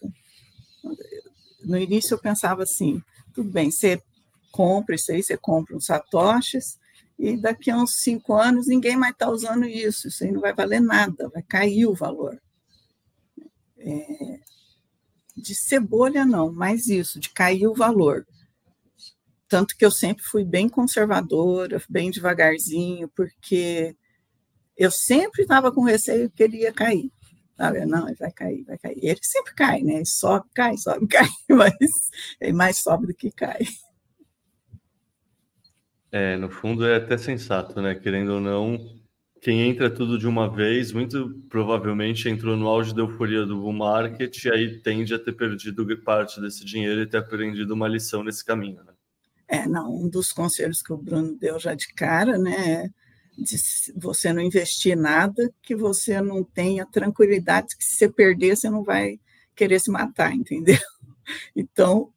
[1.65, 3.03] No início eu pensava assim,
[3.33, 4.03] tudo bem, você
[4.51, 6.79] compra isso aí, você compra uns satoshis,
[7.19, 10.55] e daqui a uns cinco anos ninguém mais está usando isso, isso aí não vai
[10.55, 12.41] valer nada, vai cair o valor.
[13.79, 14.41] É,
[15.37, 18.27] de cebolha, não, mas isso, de cair o valor.
[19.49, 23.97] Tanto que eu sempre fui bem conservadora, bem devagarzinho, porque
[24.77, 27.11] eu sempre estava com receio que ele ia cair.
[27.57, 27.85] Sabe?
[27.85, 28.99] Não, ele vai cair, vai cair.
[29.03, 30.05] Ele sempre cai, né?
[30.05, 33.67] Sobe, cai, sobe, cai, mas ele mais sobe do que cai.
[36.13, 37.95] É, no fundo é até sensato, né?
[37.95, 38.79] Querendo ou não,
[39.41, 43.73] quem entra tudo de uma vez, muito provavelmente entrou no auge da euforia do bull
[43.73, 48.23] market e aí tende a ter perdido parte desse dinheiro e ter aprendido uma lição
[48.23, 48.93] nesse caminho, né?
[49.49, 52.91] É, não, um dos conselhos que o Bruno deu já de cara, né, é
[53.43, 53.57] de
[53.97, 58.83] você não investir nada que você não tenha tranquilidade que se você perder, você não
[58.83, 59.19] vai
[59.55, 60.79] querer se matar, entendeu?
[61.55, 62.11] Então,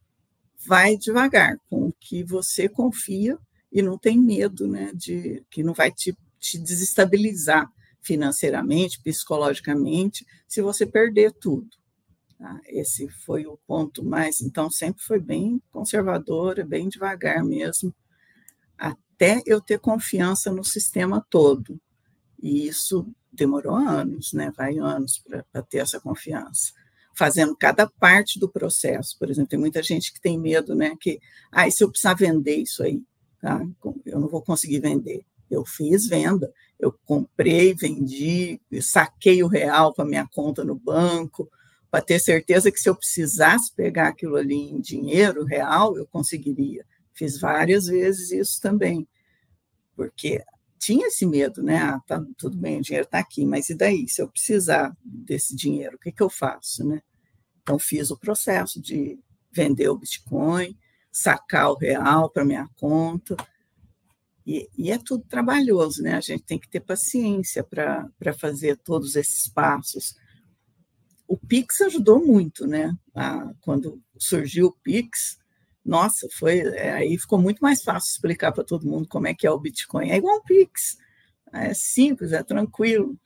[0.65, 3.37] vai devagar com o que você confia
[3.69, 7.69] e não tem medo, né, de que não vai te, te desestabilizar
[8.01, 11.67] financeiramente, psicologicamente, se você perder tudo.
[12.41, 12.59] Tá?
[12.65, 17.93] Esse foi o ponto mais, então sempre foi bem conservadora, bem devagar mesmo,
[18.75, 21.79] até eu ter confiança no sistema todo.
[22.41, 24.51] E isso demorou anos, né?
[24.57, 26.73] Vai anos para ter essa confiança.
[27.15, 29.15] Fazendo cada parte do processo.
[29.19, 30.95] Por exemplo, tem muita gente que tem medo, né?
[30.99, 31.19] Que,
[31.51, 33.03] ah, se eu precisar vender isso aí,
[33.39, 33.63] tá?
[34.03, 35.23] Eu não vou conseguir vender.
[35.47, 41.47] Eu fiz venda, eu comprei, vendi, saquei o real para minha conta no banco,
[41.91, 46.85] para ter certeza que se eu precisasse pegar aquilo ali em dinheiro real, eu conseguiria.
[47.13, 49.05] Fiz várias vezes isso também,
[49.93, 50.41] porque
[50.79, 51.77] tinha esse medo, né?
[51.77, 54.07] Ah, tá, tudo bem, o dinheiro está aqui, mas e daí?
[54.07, 57.01] Se eu precisar desse dinheiro, o que, que eu faço, né?
[57.61, 59.19] Então, fiz o processo de
[59.51, 60.75] vender o Bitcoin,
[61.11, 63.35] sacar o real para minha conta,
[64.47, 66.15] e, e, é tudo trabalhoso, né?
[66.15, 70.15] A gente tem que ter paciência para fazer todos esses passos.
[71.31, 72.93] O Pix ajudou muito, né?
[73.15, 75.37] Ah, quando surgiu o Pix,
[75.83, 79.47] nossa, foi é, aí ficou muito mais fácil explicar para todo mundo como é que
[79.47, 80.09] é o Bitcoin.
[80.09, 80.97] É igual o Pix,
[81.53, 83.17] é simples, é tranquilo,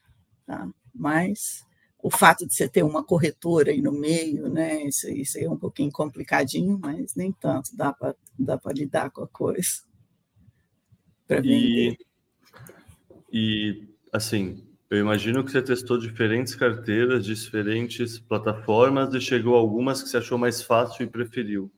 [0.46, 0.70] tá?
[0.94, 1.66] Mas
[1.98, 4.84] o fato de você ter uma corretora aí no meio, né?
[4.84, 9.28] Isso, isso aí é um pouquinho complicadinho, mas nem tanto, dá para lidar com a
[9.28, 9.82] coisa.
[11.44, 11.98] E,
[13.34, 14.64] e assim,
[14.96, 20.18] eu imagino que você testou diferentes carteiras, diferentes plataformas e chegou a algumas que você
[20.18, 21.72] achou mais fácil e preferiu.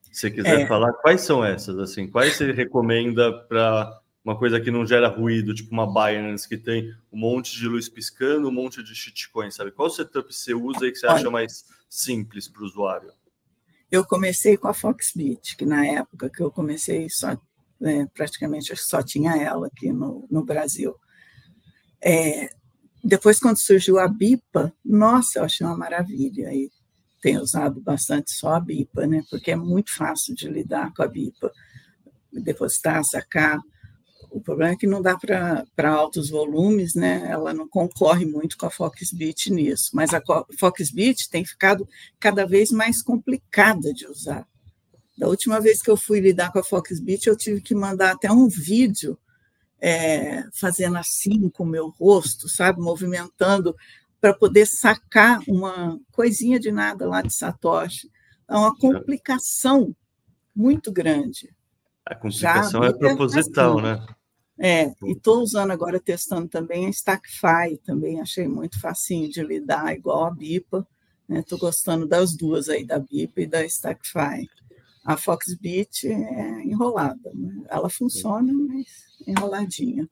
[0.00, 0.66] Se você quiser é.
[0.66, 1.78] falar, quais são essas?
[1.78, 6.56] Assim, quais você recomenda para uma coisa que não gera ruído, tipo uma Binance que
[6.56, 9.72] tem um monte de luz piscando, um monte de shitcoin, sabe?
[9.72, 13.10] Qual setup você usa e que você acha mais simples para o usuário?
[13.90, 17.36] Eu comecei com a Foxbit, que na época que eu comecei só
[17.82, 20.94] né, praticamente só tinha ela aqui no, no Brasil.
[22.04, 22.50] É,
[23.04, 26.52] depois, quando surgiu a BIPA, nossa, eu achei uma maravilha.
[26.52, 26.70] E
[27.20, 29.22] tenho usado bastante só a BIPA, né?
[29.30, 31.52] Porque é muito fácil de lidar com a BIPA.
[32.32, 33.60] Depositar, sacar.
[34.30, 37.26] O problema é que não dá para altos volumes, né?
[37.28, 39.90] Ela não concorre muito com a Foxbit nisso.
[39.92, 40.22] Mas a
[40.58, 41.86] Foxbit tem ficado
[42.18, 44.46] cada vez mais complicada de usar.
[45.18, 48.32] Da última vez que eu fui lidar com a Foxbit, eu tive que mandar até
[48.32, 49.18] um vídeo
[49.84, 53.74] é, fazendo assim com o meu rosto, sabe, movimentando
[54.20, 58.08] para poder sacar uma coisinha de nada lá de Satoshi.
[58.48, 59.94] É uma complicação
[60.54, 61.52] muito grande.
[62.06, 64.06] A complicação Já, é proposital, assim, né?
[64.60, 69.92] É, e estou usando agora, testando também a Stackify, também achei muito facinho de lidar,
[69.92, 70.86] igual a BIPA.
[71.28, 71.60] Estou né?
[71.60, 74.46] gostando das duas aí, da BIPA e da Stackify.
[75.04, 77.64] A Foxbit é enrolada, né?
[77.68, 78.86] ela funciona, mas
[79.26, 80.08] enroladinha.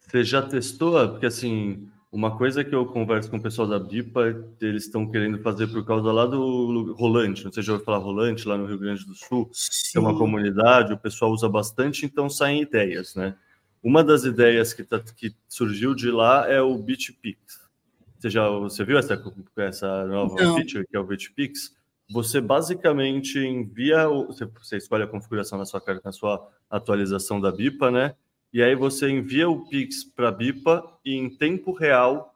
[0.00, 1.08] Você já testou?
[1.10, 5.38] Porque assim, uma coisa que eu converso com o pessoal da BIPA, eles estão querendo
[5.42, 8.66] fazer por causa lá do Rolante, não sei se já ouviu falar Rolante, lá no
[8.66, 9.98] Rio Grande do Sul, Sim.
[9.98, 13.36] é uma comunidade, o pessoal usa bastante, então saem ideias, né?
[13.82, 17.60] Uma das ideias que, tá, que surgiu de lá é o BitPix.
[18.18, 19.22] Você já você viu essa,
[19.58, 20.56] essa nova não.
[20.56, 21.76] feature que é o BitPix?
[22.10, 28.14] Você basicamente envia, você, escolhe a configuração na sua, na sua atualização da BIPA, né?
[28.52, 32.34] e aí você envia o Pix para a BIPA e em tempo real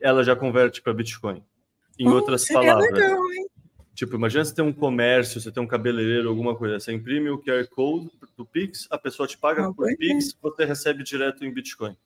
[0.00, 1.42] ela já converte para Bitcoin.
[1.98, 2.90] Em oh, outras palavras.
[2.90, 3.20] Legal,
[3.94, 7.38] tipo, imagina você tem um comércio, você tem um cabeleireiro, alguma coisa, você imprime o
[7.38, 11.96] QR Code do Pix, a pessoa te paga por Pix, você recebe direto em Bitcoin.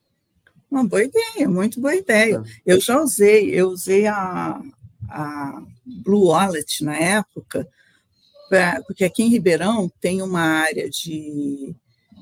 [0.70, 2.42] Uma boa ideia, muito boa ideia.
[2.66, 2.74] É.
[2.74, 4.60] Eu já usei, eu usei a,
[5.08, 7.68] a Blue Wallet na época,
[8.48, 11.74] pra, porque aqui em Ribeirão tem uma área de,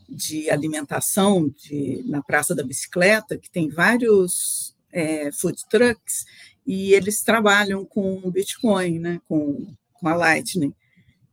[0.08, 6.24] de alimentação de, na Praça da Bicicleta, que tem vários é, food trucks,
[6.66, 10.72] e eles trabalham com Bitcoin, né, com, com a Lightning.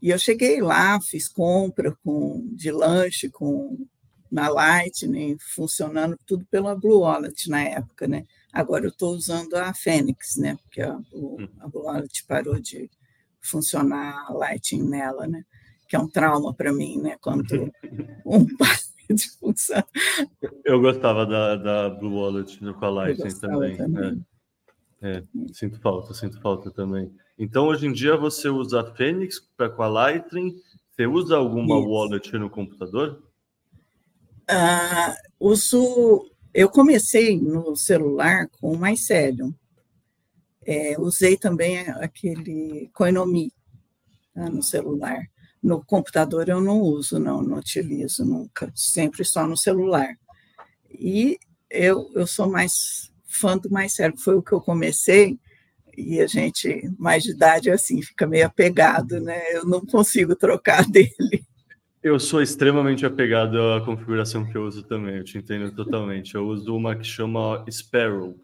[0.02, 3.86] E eu cheguei lá, fiz compra com, de lanche com
[4.32, 8.26] na Lightning, funcionando tudo pela Blue Wallet na época, né?
[8.54, 10.58] Agora eu estou usando a Fênix, né?
[10.64, 11.48] Porque a, o, hum.
[11.60, 12.90] a Blue Wallet parou de
[13.40, 15.44] funcionar a Lightning nela, né?
[15.88, 17.18] Que é um trauma para mim, né?
[17.22, 17.46] Quando
[18.26, 18.46] um
[19.14, 19.84] de função.
[20.64, 23.78] Eu gostava da, da Blue Wallet com a Lightning também.
[23.78, 24.26] também.
[24.28, 24.32] É.
[25.04, 27.12] É, sinto falta, sinto falta também.
[27.38, 30.56] Então, hoje em dia, você usa a Fênix para com a Lightning.
[30.92, 31.90] Você usa alguma Isso.
[31.90, 33.24] wallet no computador?
[34.48, 36.31] Uh, uso.
[36.54, 39.54] Eu comecei no celular com o Mycelium.
[40.66, 43.52] É, usei também aquele Coinomi
[44.34, 45.26] tá, no celular.
[45.64, 50.16] No computador eu não uso, não, não utilizo nunca, sempre só no celular.
[50.90, 51.38] E
[51.70, 55.40] eu, eu sou mais fã do Mycelium, foi o que eu comecei,
[55.98, 59.42] e a gente, mais de idade, assim, fica meio apegado, né?
[59.54, 61.46] Eu não consigo trocar dele.
[62.04, 66.34] Eu sou extremamente apegado à configuração que eu uso também, eu te entendo totalmente.
[66.34, 68.36] Eu uso uma que chama Sparrow,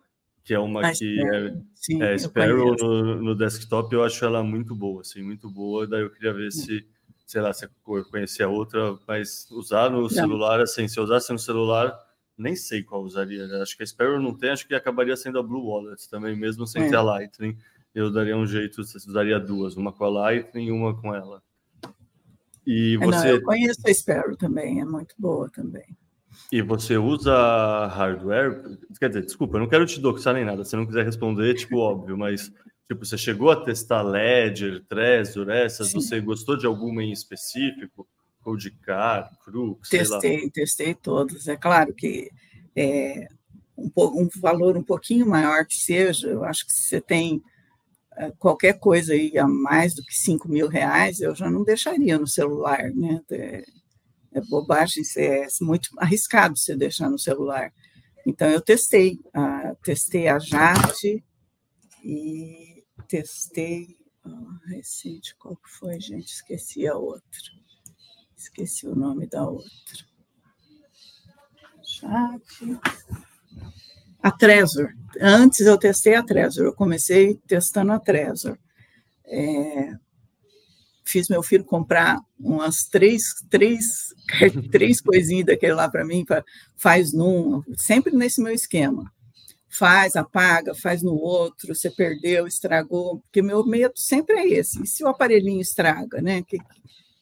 [0.44, 4.44] que é uma a que é, Sim, é Sparrow no, no, desktop, eu acho ela
[4.44, 5.88] muito boa, assim, muito boa.
[5.88, 6.86] Daí eu queria ver se,
[7.26, 10.10] sei lá, se eu conhecia outra, mas usar no não.
[10.10, 11.98] celular, assim, se eu usasse no celular,
[12.38, 13.44] nem sei qual usaria.
[13.60, 16.68] Acho que a Sparrow não tem, acho que acabaria sendo a Blue Wallet também, mesmo
[16.68, 16.90] sem é.
[16.90, 17.58] ter a Lightning.
[17.96, 21.42] Eu daria um jeito, usaria duas, uma com a Lightning e uma com ela.
[22.68, 23.18] E você...
[23.18, 25.86] É, não, eu conheço a Sparrow também, é muito boa também.
[26.52, 28.78] E você usa hardware?
[29.00, 30.66] Quer dizer, desculpa, eu não quero te doxar nem nada.
[30.66, 32.52] Se não quiser responder, tipo, óbvio, mas
[32.86, 35.92] tipo, você chegou a testar Ledger, Trezor, essas?
[35.92, 36.02] Sim.
[36.02, 38.06] Você gostou de alguma em específico?
[38.42, 41.48] Codecar, Crux, Testei, testei todas.
[41.48, 42.30] É claro que
[42.76, 43.28] é,
[43.78, 47.42] um, um valor um pouquinho maior que seja, eu acho que se você tem é,
[48.40, 52.28] qualquer coisa aí a mais do que 5 mil reais, eu já não deixaria no
[52.28, 53.22] celular, né?
[53.32, 53.64] É,
[54.34, 57.72] é bobagem, é muito arriscado você deixar no celular.
[58.26, 61.24] Então, eu testei, uh, testei a Jade
[62.04, 66.28] e testei, uh, recente, qual que foi, gente?
[66.28, 67.24] Esqueci a outra.
[68.36, 70.06] Esqueci o nome da outra.
[71.84, 72.80] Jade
[74.28, 74.90] a Trezor.
[75.22, 78.58] Antes eu testei a Trezor, eu comecei testando a Trezor.
[79.26, 79.94] É,
[81.06, 84.14] fiz meu filho comprar umas três, três,
[84.70, 86.44] três coisinhas daquele lá para mim, pra,
[86.76, 89.10] faz num, sempre nesse meu esquema.
[89.70, 94.84] Faz, apaga, faz no outro, você perdeu, estragou, porque meu medo sempre é esse.
[94.84, 96.42] E se o aparelhinho estraga, né?
[96.42, 96.58] Que,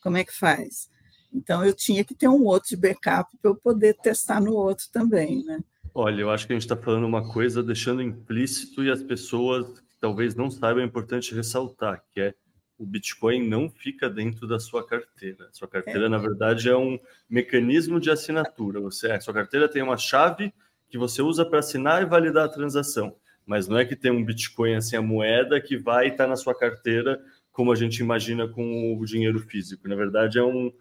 [0.01, 0.89] como é que faz?
[1.31, 4.87] Então eu tinha que ter um outro de backup para eu poder testar no outro
[4.91, 5.59] também, né?
[5.97, 9.81] Olha, eu acho que a gente está falando uma coisa deixando implícito e as pessoas
[10.01, 12.34] talvez não saibam, é importante ressaltar, que é
[12.77, 15.47] o Bitcoin não fica dentro da sua carteira.
[15.53, 16.10] Sua carteira, é.
[16.10, 18.81] na verdade, é um mecanismo de assinatura.
[18.81, 20.53] Você, a sua carteira tem uma chave
[20.89, 23.15] que você usa para assinar e validar a transação.
[23.45, 26.36] Mas não é que tem um Bitcoin assim, a moeda que vai estar tá na
[26.36, 29.88] sua carteira, como a gente imagina com o dinheiro físico.
[29.88, 30.73] Na verdade, é um,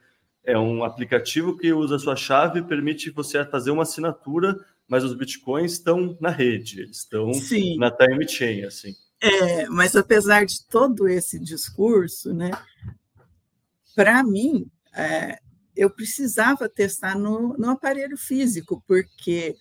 [0.43, 5.05] é um aplicativo que usa a sua chave e permite você fazer uma assinatura mas
[5.05, 7.77] os bitcoins estão na rede, eles estão Sim.
[7.79, 8.95] na time chain, assim.
[9.21, 12.51] É, mas apesar de todo esse discurso, né,
[13.95, 15.39] para mim, é,
[15.75, 19.57] eu precisava testar no, no aparelho físico, porque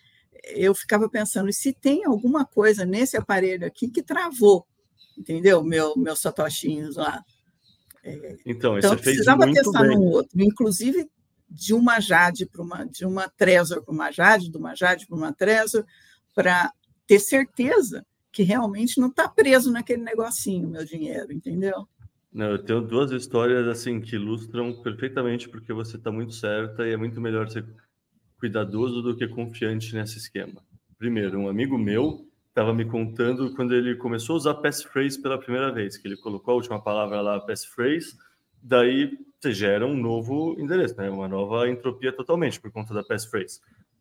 [0.56, 4.68] eu ficava pensando, se tem alguma coisa nesse aparelho aqui que travou,
[5.18, 5.64] entendeu?
[5.64, 7.24] Meu, meus satoshinhos lá.
[8.04, 9.96] É, então, então eu precisava testar bem.
[9.96, 10.42] no outro.
[10.42, 11.10] Inclusive,
[11.54, 15.16] de uma Jade para uma de uma Trezor para uma Jade, de uma Jade para
[15.16, 15.86] uma Trezor,
[16.34, 16.74] para
[17.06, 21.88] ter certeza que realmente não está preso naquele negocinho, meu dinheiro, entendeu?
[22.34, 26.92] Não, eu tenho duas histórias assim que ilustram perfeitamente porque você está muito certa e
[26.92, 27.64] é muito melhor ser
[28.40, 30.64] cuidadoso do que confiante nesse esquema.
[30.98, 35.72] Primeiro, um amigo meu estava me contando quando ele começou a usar passphrase pela primeira
[35.72, 38.18] vez, que ele colocou a última palavra lá, passphrase,
[38.62, 41.10] daí você gera um novo endereço, né?
[41.10, 43.60] uma nova entropia totalmente por conta da passphrase.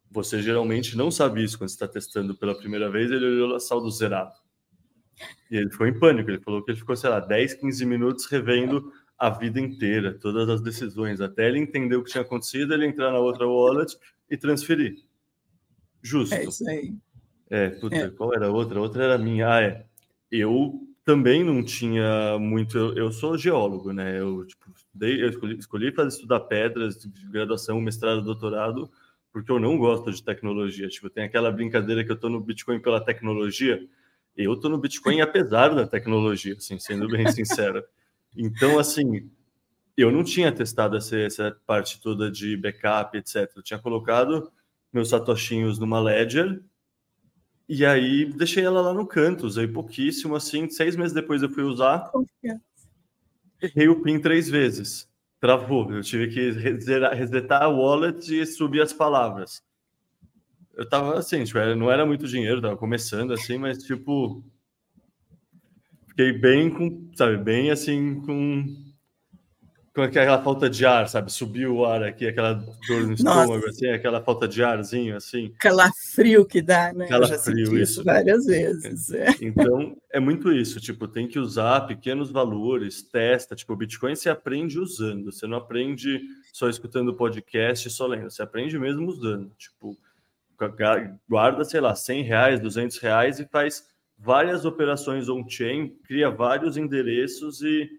[0.09, 3.90] Você geralmente não sabe isso quando está testando pela primeira vez, ele olhou a saldo
[3.90, 4.34] zerado.
[5.51, 8.26] E ele ficou em pânico, ele falou que ele ficou, sei lá, 10, 15 minutos
[8.26, 12.86] revendo a vida inteira, todas as decisões, até ele entender o que tinha acontecido, ele
[12.86, 13.97] entrar na outra wallet
[14.30, 14.97] e transferir.
[16.01, 16.34] Justo.
[16.34, 16.95] É isso aí.
[17.51, 18.11] É, puta, É.
[18.11, 18.78] qual era a outra?
[18.78, 19.49] A outra era minha.
[19.49, 19.86] Ah, é.
[20.30, 22.76] Eu também não tinha muito.
[22.76, 24.18] Eu, eu sou geólogo, né?
[24.18, 24.61] Eu, tipo,
[25.01, 28.90] eu escolhi, escolhi fazer estudar pedras de graduação, mestrado, doutorado,
[29.32, 30.88] porque eu não gosto de tecnologia.
[30.88, 33.80] Tipo, tem aquela brincadeira que eu tô no Bitcoin pela tecnologia.
[34.36, 37.82] Eu tô no Bitcoin apesar da tecnologia, assim, sendo bem sincero.
[38.36, 39.30] Então, assim,
[39.97, 43.51] eu não tinha testado essa, essa parte toda de backup, etc.
[43.57, 44.51] Eu tinha colocado
[44.93, 46.62] meus satoshinhos numa Ledger
[47.68, 51.62] e aí deixei ela lá no canto, usei pouquíssimo, assim, seis meses depois eu fui
[51.62, 52.61] usar, Confia.
[53.62, 55.08] Errei o PIN três vezes.
[55.40, 59.62] Travou, eu tive que resetar, a wallet e subir as palavras.
[60.74, 64.42] Eu tava assim, tipo, era- não era muito dinheiro, tava começando assim, mas tipo.
[66.08, 68.91] Fiquei bem com, sabe, bem assim, com.
[69.95, 71.30] Com aquela falta de ar, sabe?
[71.30, 73.12] Subiu o ar aqui, aquela dor no Nossa.
[73.12, 75.53] estômago, assim, aquela falta de arzinho, assim.
[75.59, 77.09] Calafrio que dá, né?
[77.09, 77.76] Calafrio, isso.
[77.76, 79.12] isso várias vezes.
[79.12, 79.26] É.
[79.43, 84.30] Então, é muito isso, tipo, tem que usar pequenos valores, testa, tipo, o Bitcoin você
[84.30, 86.22] aprende usando, você não aprende
[86.53, 89.99] só escutando podcast e só lendo, você aprende mesmo usando, tipo,
[91.28, 93.84] guarda, sei lá, 100 reais, 200 reais e faz
[94.18, 97.90] várias operações on-chain, cria vários endereços e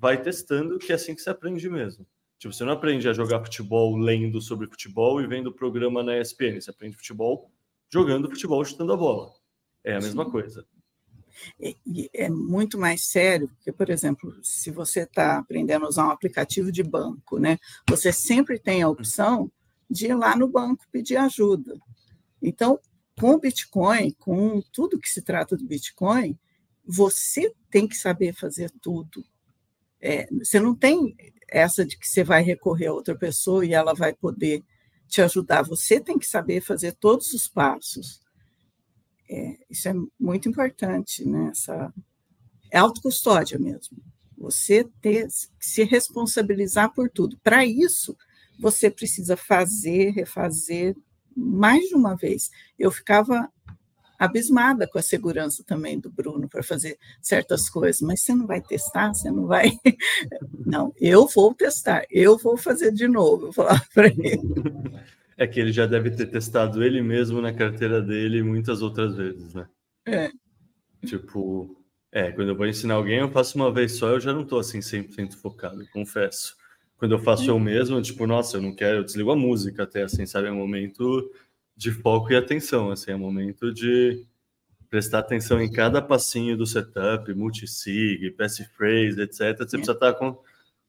[0.00, 2.06] vai testando, que é assim que você aprende mesmo.
[2.38, 6.18] Tipo, você não aprende a jogar futebol lendo sobre futebol e vendo o programa na
[6.18, 7.50] ESPN, você aprende futebol
[7.92, 9.30] jogando futebol, chutando a bola.
[9.84, 10.64] É a mesma coisa.
[11.60, 16.06] E- e é muito mais sério, porque, por exemplo, se você está aprendendo a usar
[16.06, 19.50] um aplicativo de banco, né, você sempre tem a opção
[19.90, 21.78] de ir lá no banco pedir ajuda.
[22.40, 22.78] Então,
[23.18, 26.38] com o Bitcoin, com tudo que se trata do Bitcoin,
[26.84, 29.22] você tem que saber fazer tudo.
[30.00, 31.14] É, você não tem
[31.48, 34.62] essa de que você vai recorrer a outra pessoa e ela vai poder
[35.08, 35.62] te ajudar.
[35.62, 38.20] Você tem que saber fazer todos os passos.
[39.28, 41.50] É, isso é muito importante, né?
[41.50, 41.92] Essa,
[42.70, 43.98] é autocustódia mesmo.
[44.38, 45.28] Você ter
[45.58, 47.38] se responsabilizar por tudo.
[47.42, 48.16] Para isso,
[48.58, 50.96] você precisa fazer, refazer
[51.36, 52.50] mais de uma vez.
[52.78, 53.50] Eu ficava
[54.20, 58.60] abismada com a segurança também do Bruno para fazer certas coisas, mas você não vai
[58.60, 59.72] testar, você não vai.
[60.66, 64.38] Não, eu vou testar, eu vou fazer de novo, eu falava para ele.
[65.36, 69.54] É que ele já deve ter testado ele mesmo na carteira dele muitas outras vezes,
[69.54, 69.66] né?
[70.06, 70.30] É.
[71.04, 74.44] Tipo, é, quando eu vou ensinar alguém, eu faço uma vez só, eu já não
[74.44, 76.54] tô assim 100% focado, confesso.
[76.98, 80.02] Quando eu faço eu mesmo, tipo, nossa, eu não quero, eu desligo a música até,
[80.02, 80.48] assim, sabe?
[80.48, 81.30] É um momento
[81.80, 84.26] de foco e atenção, assim, é momento de
[84.90, 89.56] prestar atenção em cada passinho do setup, multisig, passphrase, etc.
[89.56, 90.38] Você precisa estar com,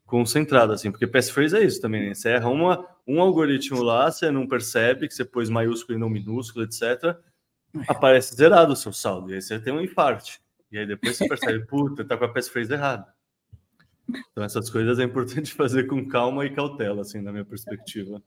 [0.06, 2.14] concentrado, assim, porque passphrase é isso também, né?
[2.14, 6.10] Você erra uma, um algoritmo lá, você não percebe que você pôs maiúsculo e não
[6.10, 7.16] minúsculo, etc.
[7.88, 10.42] Aparece zerado o seu saldo, e aí você tem um infarte.
[10.70, 13.08] E aí depois você percebe, puta, tá com a passphrase errada.
[14.34, 18.22] Então essas coisas é importante fazer com calma e cautela, assim, na minha perspectiva.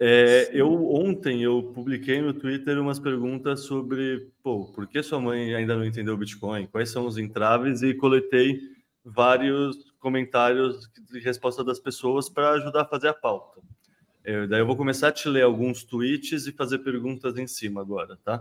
[0.00, 5.54] É, eu ontem eu publiquei no Twitter umas perguntas sobre, pô, por que sua mãe
[5.54, 6.66] ainda não entendeu o Bitcoin?
[6.66, 7.82] Quais são os entraves?
[7.82, 8.60] E coletei
[9.04, 13.60] vários comentários de resposta das pessoas para ajudar a fazer a pauta.
[14.24, 17.80] É, daí eu vou começar a te ler alguns tweets e fazer perguntas em cima
[17.80, 18.38] agora, tá?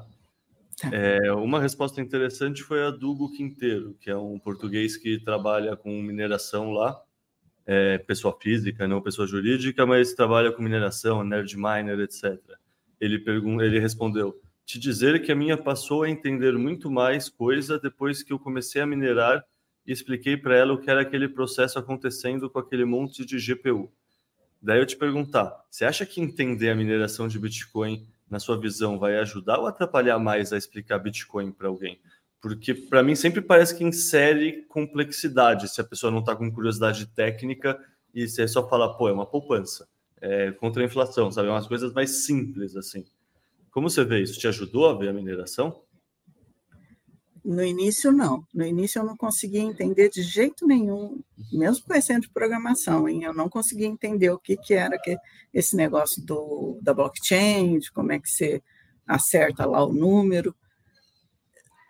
[0.78, 0.90] Tá.
[0.92, 5.76] É, uma resposta interessante foi a do Hugo Quinteiro, que é um português que trabalha
[5.76, 7.00] com mineração lá,
[7.66, 12.40] é, pessoa física, não pessoa jurídica, mas trabalha com mineração, nerd miner, etc.
[13.00, 17.80] Ele, pergun ele respondeu: Te dizer que a minha passou a entender muito mais coisa
[17.80, 19.44] depois que eu comecei a minerar
[19.86, 23.92] e expliquei para ela o que era aquele processo acontecendo com aquele monte de GPU.
[24.62, 28.98] Daí eu te perguntar: você acha que entender a mineração de Bitcoin, na sua visão,
[28.98, 32.00] vai ajudar ou atrapalhar mais a explicar Bitcoin para alguém?
[32.44, 37.06] Porque para mim sempre parece que insere complexidade se a pessoa não está com curiosidade
[37.06, 37.80] técnica
[38.14, 39.88] e você só fala, pô, é uma poupança,
[40.20, 41.48] é contra a inflação, sabe?
[41.48, 43.06] É umas coisas mais simples assim.
[43.72, 44.38] Como você vê isso?
[44.38, 45.84] Te ajudou a ver a mineração?
[47.46, 48.46] No início, não.
[48.54, 53.24] No início, eu não conseguia entender de jeito nenhum, mesmo conhecendo de programação, hein?
[53.24, 55.18] eu não conseguia entender o que, que era que,
[55.54, 58.62] esse negócio do, da blockchain, de como é que você
[59.08, 60.54] acerta lá o número.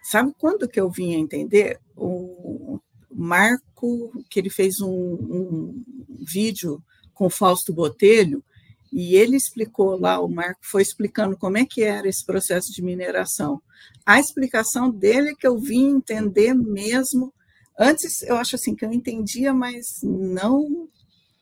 [0.04, 1.80] Sabe quando que eu vim a entender?
[1.96, 2.80] O
[3.10, 5.84] Marco, que ele fez um, um
[6.20, 6.84] vídeo
[7.14, 8.44] com o Fausto Botelho,
[8.92, 12.82] e ele explicou lá, o Marco foi explicando como é que era esse processo de
[12.82, 13.62] mineração.
[14.06, 17.34] A explicação dele é que eu vim entender mesmo.
[17.80, 20.88] Antes, eu acho assim que eu entendia, mas não.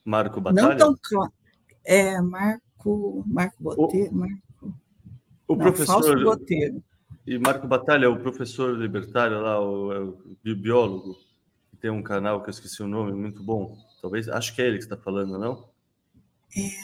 [0.06, 0.70] Marco Batalha?
[0.70, 1.34] Não tão claro.
[1.84, 3.24] É, Marco.
[3.28, 4.14] Marco Botelho.
[4.14, 4.38] Marco...
[5.48, 6.82] O Não, professor Fausto Botelho.
[7.26, 11.18] E Marco Batalha, o professor libertário lá, o, é o biólogo,
[11.70, 13.78] que tem um canal que eu esqueci o nome, muito bom.
[14.02, 15.70] Talvez, acho que é ele que está falando, não?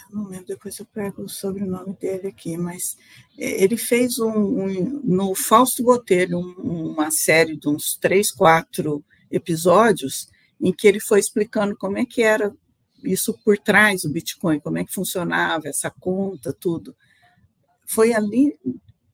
[0.09, 2.95] não lembro, depois eu pego o sobrenome dele aqui, mas
[3.37, 9.03] é, ele fez um, um no Fausto Botelho um, uma série de uns três, quatro
[9.29, 10.29] episódios
[10.59, 12.53] em que ele foi explicando como é que era
[13.03, 16.95] isso por trás do Bitcoin, como é que funcionava essa conta, tudo.
[17.85, 18.57] Foi ali,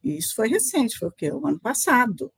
[0.04, 1.32] isso foi recente, foi o quê?
[1.32, 2.32] O ano passado,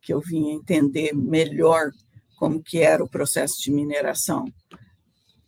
[0.00, 1.90] que eu vim entender melhor
[2.36, 4.44] como que era o processo de mineração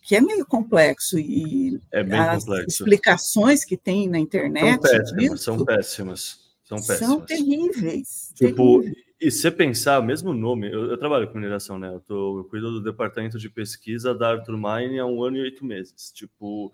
[0.09, 2.83] que é meio complexo e é bem as complexo.
[2.83, 6.99] explicações que tem na internet são péssimas, são péssimas, são péssimas.
[6.99, 8.33] São terríveis.
[8.35, 9.05] Tipo, terríveis.
[9.21, 11.93] e se pensar, mesmo nome, eu, eu, trabalho com mineração, né?
[11.95, 15.43] Eu, tô, eu cuido do departamento de pesquisa da Arthur Mine há um ano e
[15.43, 16.11] oito meses.
[16.11, 16.73] Tipo,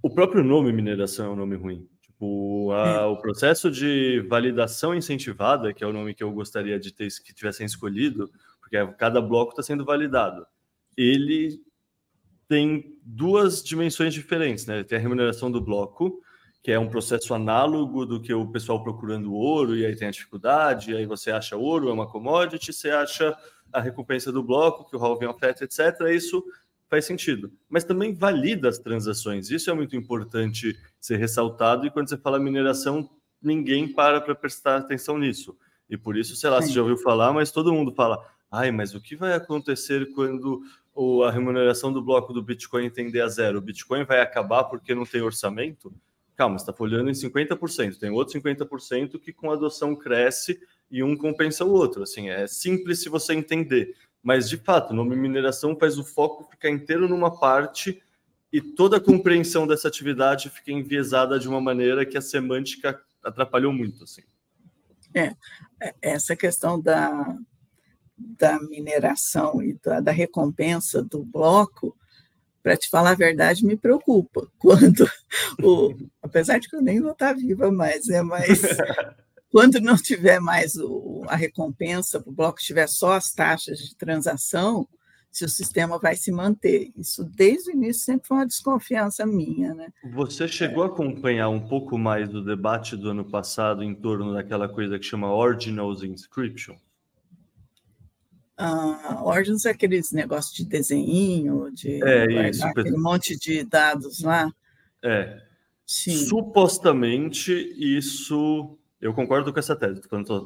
[0.00, 1.86] o próprio nome mineração é um nome ruim.
[2.16, 3.04] Tipo, a, é.
[3.04, 7.34] o processo de validação incentivada, que é o nome que eu gostaria de ter que
[7.34, 10.46] tivessem escolhido, porque cada bloco está sendo validado.
[10.96, 11.60] Ele
[12.48, 14.82] tem duas dimensões diferentes, né?
[14.82, 16.22] Tem a remuneração do bloco,
[16.62, 20.12] que é um processo análogo do que o pessoal procurando ouro, e aí tem a
[20.12, 23.36] dificuldade, e aí você acha ouro, é uma commodity, você acha
[23.70, 26.00] a recompensa do bloco, que o halving oferta, etc.
[26.14, 26.42] Isso
[26.88, 27.52] faz sentido.
[27.68, 29.50] Mas também valida as transações.
[29.50, 33.08] Isso é muito importante ser ressaltado, e quando você fala mineração,
[33.42, 35.56] ninguém para para prestar atenção nisso.
[35.88, 36.68] E por isso, sei lá, Sim.
[36.68, 40.62] você já ouviu falar, mas todo mundo fala, ai, mas o que vai acontecer quando
[41.24, 45.04] a remuneração do bloco do Bitcoin tender a zero, o Bitcoin vai acabar porque não
[45.04, 45.92] tem orçamento?
[46.34, 50.58] Calma, está folhando em 50%, tem outro 50% que com a adoção cresce
[50.90, 52.02] e um compensa o outro.
[52.02, 53.94] Assim, é simples se você entender.
[54.26, 58.02] Mas, de fato, o nome mineração faz o foco ficar inteiro numa parte
[58.52, 63.72] e toda a compreensão dessa atividade fica enviesada de uma maneira que a semântica atrapalhou
[63.72, 64.02] muito.
[64.02, 64.22] Assim.
[65.14, 65.32] É,
[65.80, 67.38] é essa questão da,
[68.18, 71.96] da mineração e da, da recompensa do bloco,
[72.64, 74.50] para te falar a verdade, me preocupa.
[74.58, 75.08] Quando,
[75.62, 78.60] o, apesar de que eu nem vou estar viva mais, né, mas
[79.50, 84.88] quando não tiver mais o, a recompensa, o bloco tiver só as taxas de transação,
[85.30, 86.90] se o sistema vai se manter.
[86.96, 89.88] Isso desde o início sempre foi uma desconfiança minha, né?
[90.14, 90.86] Você chegou é.
[90.86, 95.04] a acompanhar um pouco mais do debate do ano passado em torno daquela coisa que
[95.04, 96.76] chama Ordinals Inscription?
[98.58, 104.50] Uh, Origins é aqueles negócios de desenho, de é, isso, aquele monte de dados lá.
[105.04, 105.42] É.
[105.84, 106.16] Sim.
[106.24, 108.78] Supostamente, isso.
[109.00, 110.00] Eu concordo com essa tese,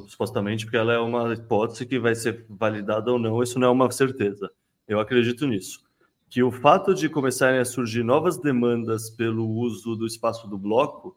[0.08, 3.70] supostamente, porque ela é uma hipótese que vai ser validada ou não, isso não é
[3.70, 4.50] uma certeza.
[4.88, 5.80] Eu acredito nisso.
[6.28, 11.16] Que o fato de começarem a surgir novas demandas pelo uso do espaço do bloco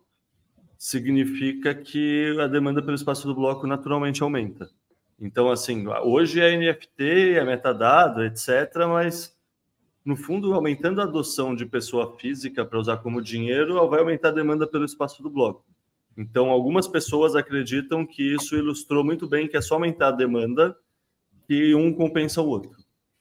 [0.78, 4.70] significa que a demanda pelo espaço do bloco naturalmente aumenta.
[5.20, 9.36] Então, assim, hoje é NFT, é metadado, etc., mas
[10.04, 14.34] no fundo, aumentando a adoção de pessoa física para usar como dinheiro, vai aumentar a
[14.34, 15.66] demanda pelo espaço do bloco.
[16.16, 20.76] Então, algumas pessoas acreditam que isso ilustrou muito bem que é só aumentar a demanda
[21.48, 22.72] que um compensa o outro.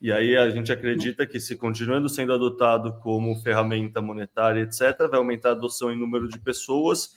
[0.00, 5.18] E aí a gente acredita que se continuando sendo adotado como ferramenta monetária, etc., vai
[5.18, 7.14] aumentar a adoção em número de pessoas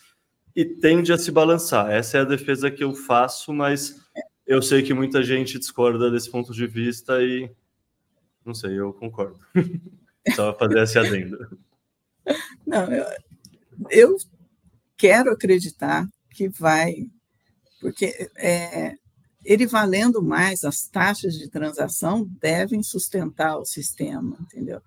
[0.56, 1.92] e tende a se balançar.
[1.92, 4.00] Essa é a defesa que eu faço, mas
[4.46, 7.50] eu sei que muita gente discorda desse ponto de vista e
[8.46, 9.40] não sei, eu concordo.
[10.36, 11.58] Só fazer esse adendo.
[12.66, 13.06] Não, eu,
[13.90, 14.18] eu
[14.98, 16.94] quero acreditar que vai,
[17.80, 18.96] porque é,
[19.44, 24.82] ele valendo mais, as taxas de transação devem sustentar o sistema, entendeu?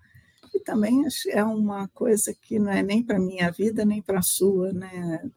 [0.53, 4.23] E também é uma coisa que não é nem para minha vida, nem para a
[4.23, 5.29] sua, né?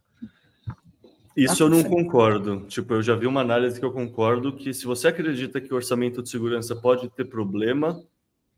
[1.37, 2.67] Isso eu não concordo.
[2.67, 5.77] Tipo, eu já vi uma análise que eu concordo que se você acredita que o
[5.77, 8.03] orçamento de segurança pode ter problema,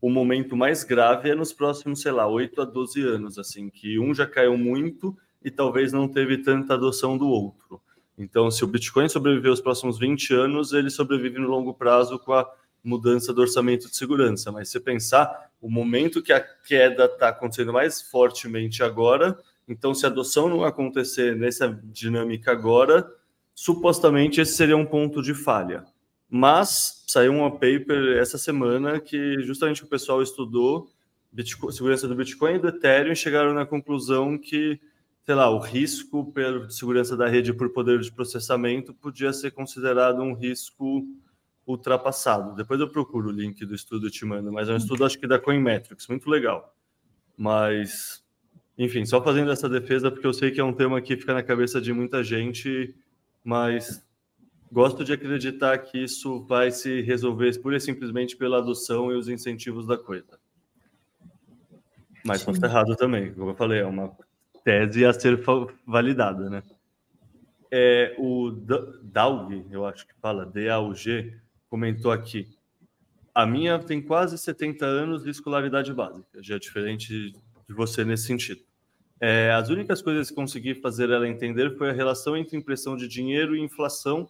[0.01, 3.97] o momento mais grave é nos próximos, sei lá, 8 a 12 anos, assim, que
[3.97, 5.15] um já caiu muito
[5.45, 7.79] e talvez não teve tanta adoção do outro.
[8.17, 12.33] Então, se o Bitcoin sobreviver os próximos 20 anos, ele sobrevive no longo prazo com
[12.33, 12.49] a
[12.83, 14.51] mudança do orçamento de segurança.
[14.51, 19.37] Mas se pensar, o momento que a queda está acontecendo mais fortemente agora
[19.67, 23.11] então, se a adoção não acontecer nessa dinâmica agora,
[23.53, 25.83] supostamente esse seria um ponto de falha.
[26.29, 30.89] Mas saiu um paper essa semana que justamente o pessoal estudou
[31.31, 34.79] Bitcoin, segurança do Bitcoin e do Ethereum e chegaram na conclusão que,
[35.25, 40.21] sei lá, o risco pela segurança da rede por poder de processamento podia ser considerado
[40.21, 41.03] um risco
[41.65, 42.55] ultrapassado.
[42.55, 45.19] Depois eu procuro o link do estudo e te mando, mas é um estudo acho
[45.19, 46.75] que da Coinmetrics, muito legal.
[47.35, 48.23] Mas
[48.77, 51.41] enfim, só fazendo essa defesa, porque eu sei que é um tema que fica na
[51.41, 52.93] cabeça de muita gente,
[53.43, 54.05] mas
[54.71, 59.27] gosto de acreditar que isso vai se resolver pura e simplesmente pela adoção e os
[59.27, 60.37] incentivos da coisa.
[62.23, 64.15] Mas posso estar errado também, como eu falei, é uma
[64.65, 65.39] tese a ser
[65.85, 66.63] validada, né?
[67.71, 68.51] É, o
[69.03, 71.37] Daug, eu acho que fala, D-A-U-G,
[71.69, 72.47] comentou aqui.
[73.33, 78.25] A minha tem quase 70 anos de escolaridade básica, já é diferente de você nesse
[78.25, 78.61] sentido.
[79.21, 83.07] É, as únicas coisas que consegui fazer ela entender foi a relação entre impressão de
[83.07, 84.27] dinheiro e inflação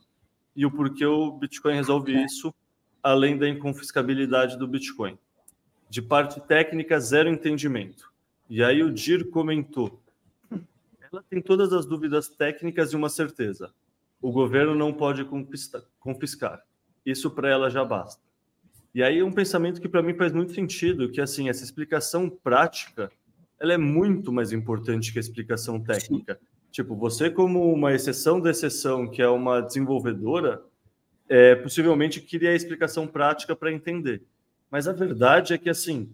[0.56, 2.54] e o porquê o Bitcoin resolve isso,
[3.02, 5.18] além da inconfiscabilidade do Bitcoin.
[5.90, 8.12] De parte técnica, zero entendimento.
[8.50, 10.02] E aí o Dir comentou:
[11.30, 13.74] tem todas as dúvidas técnicas e uma certeza.
[14.22, 15.26] O governo não pode
[16.00, 16.62] confiscar.
[17.06, 18.22] Isso para ela já basta.
[18.94, 23.12] E aí um pensamento que para mim faz muito sentido, que assim, essa explicação prática,
[23.60, 26.40] ela é muito mais importante que a explicação técnica.
[26.72, 30.64] Tipo, você como uma exceção da exceção, que é uma desenvolvedora,
[31.28, 34.24] é, possivelmente queria a explicação prática para entender.
[34.70, 36.12] Mas a verdade é que, assim,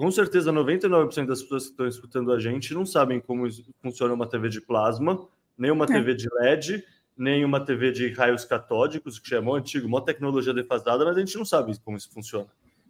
[0.00, 3.46] com certeza 99% das pessoas que estão escutando a gente não sabem como
[3.82, 5.28] funciona uma TV de plasma,
[5.58, 5.88] nem uma é.
[5.88, 6.82] TV de LED,
[7.14, 11.20] nem uma TV de raios catódicos, que é mó antigo, uma tecnologia defasada, mas a
[11.20, 12.46] gente não sabe como isso funciona.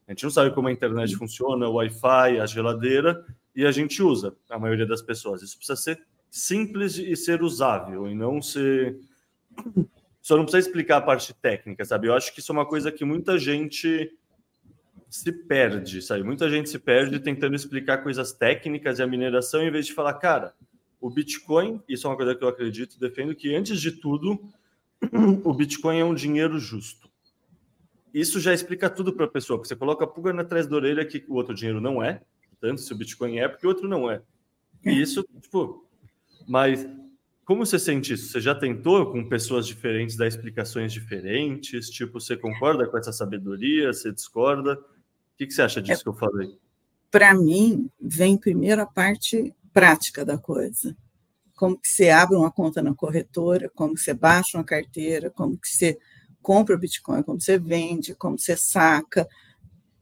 [0.07, 4.01] A gente não sabe como a internet funciona, o Wi-Fi, a geladeira, e a gente
[4.01, 5.43] usa, a maioria das pessoas.
[5.43, 6.01] Isso precisa ser
[6.31, 9.01] simples e ser usável, e não ser.
[10.23, 12.07] Só não precisa explicar a parte técnica, sabe?
[12.07, 14.17] Eu acho que isso é uma coisa que muita gente
[15.11, 16.23] se perde, sabe?
[16.23, 20.15] Muita gente se perde tentando explicar coisas técnicas e a mineração, em vez de falar,
[20.15, 20.55] cara,
[21.01, 24.41] o Bitcoin, isso é uma coisa que eu acredito, defendo que antes de tudo,
[25.45, 27.11] o Bitcoin é um dinheiro justo.
[28.15, 31.05] Isso já explica tudo para a pessoa, porque você coloca a pulga atrás da orelha
[31.05, 32.23] que o outro dinheiro não é,
[32.61, 34.23] tanto se o Bitcoin é, porque o outro não é.
[34.85, 35.89] E isso, tipo,
[36.47, 36.87] mas
[37.45, 38.29] como você sente isso?
[38.31, 41.91] Você já tentou com pessoas diferentes dar explicações diferentes?
[41.91, 43.93] Tipo, você concorda com essa sabedoria?
[43.93, 44.79] Você discorda?
[45.41, 46.59] Que, que você acha disso é, que eu falei?
[47.11, 50.95] Para mim, vem primeiro a parte prática da coisa.
[51.57, 55.57] Como que você abre uma conta na corretora, como que você baixa uma carteira, como
[55.57, 55.99] que você
[56.43, 59.27] compra o Bitcoin, como você vende, como você saca.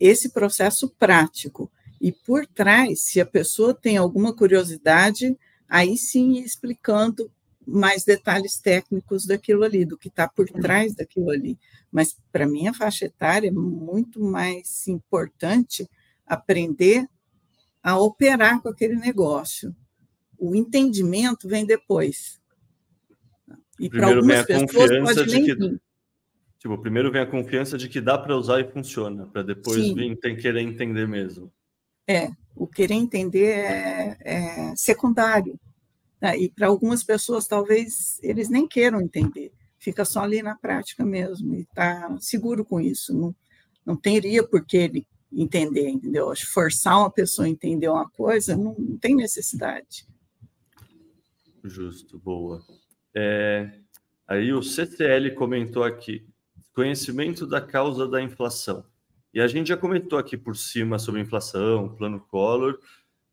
[0.00, 1.70] Esse processo prático.
[2.00, 7.30] E por trás, se a pessoa tem alguma curiosidade, aí sim explicando
[7.68, 11.58] mais detalhes técnicos daquilo ali, do que está por trás daquilo ali.
[11.92, 15.88] Mas para mim a faixa etária é muito mais importante
[16.26, 17.06] aprender
[17.82, 19.76] a operar com aquele negócio.
[20.38, 22.40] O entendimento vem depois.
[23.78, 25.80] E para algumas pessoas pode nem que, vir.
[26.58, 29.94] Tipo, primeiro vem a confiança de que dá para usar e funciona, para depois Sim.
[29.94, 31.52] vir tem querer entender mesmo.
[32.06, 35.58] É, o querer entender é, é secundário.
[36.20, 36.36] Né?
[36.38, 41.54] E para algumas pessoas, talvez, eles nem queiram entender, fica só ali na prática mesmo,
[41.54, 43.34] e está seguro com isso, não,
[43.84, 46.32] não teria por que ele entender, entendeu?
[46.52, 50.06] Forçar uma pessoa a entender uma coisa não, não tem necessidade.
[51.62, 52.62] Justo, boa.
[53.14, 53.70] É,
[54.26, 56.26] aí o CTL comentou aqui,
[56.74, 58.84] conhecimento da causa da inflação.
[59.34, 62.78] E a gente já comentou aqui por cima sobre inflação, plano Collor,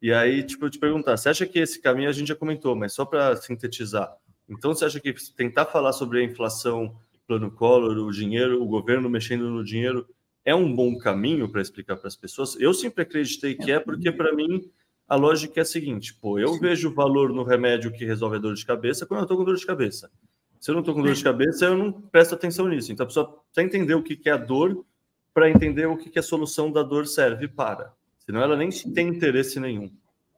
[0.01, 2.75] e aí, tipo, eu te perguntar, você acha que esse caminho a gente já comentou,
[2.75, 4.15] mas só para sintetizar.
[4.47, 6.95] Então, você acha que tentar falar sobre a inflação,
[7.27, 10.07] plano Collor, o dinheiro, o governo mexendo no dinheiro,
[10.43, 12.55] é um bom caminho para explicar para as pessoas?
[12.59, 14.69] Eu sempre acreditei que é, porque para mim
[15.07, 18.53] a lógica é a seguinte: pô, eu vejo valor no remédio que resolve a dor
[18.53, 20.11] de cabeça quando eu estou com dor de cabeça.
[20.59, 22.91] Se eu não estou com dor de cabeça, eu não presto atenção nisso.
[22.91, 24.85] Então, a pessoa precisa entender o que é a dor
[25.33, 27.93] para entender o que a solução da dor serve para.
[28.25, 29.91] Senão ela nem tem interesse nenhum.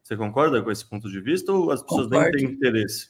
[0.03, 2.38] Você concorda com esse ponto de vista ou as pessoas concordo.
[2.38, 3.09] nem têm interesse?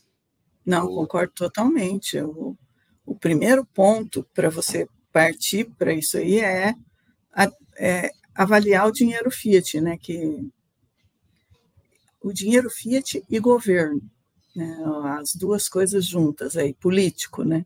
[0.66, 0.96] Não, ou...
[0.98, 2.20] concordo totalmente.
[2.20, 2.58] O,
[3.06, 6.76] o primeiro ponto para você partir para isso aí é,
[7.78, 9.98] é, avaliar o dinheiro fiat, né?
[9.98, 10.48] Que
[12.22, 14.02] o dinheiro fiat e governo,
[14.56, 14.78] né?
[15.20, 17.66] as duas coisas juntas aí, político, né?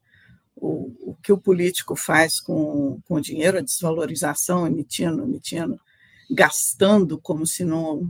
[0.56, 5.80] O, o que o político faz com, com o dinheiro, a desvalorização, emitindo, emitindo
[6.32, 8.10] gastando como se não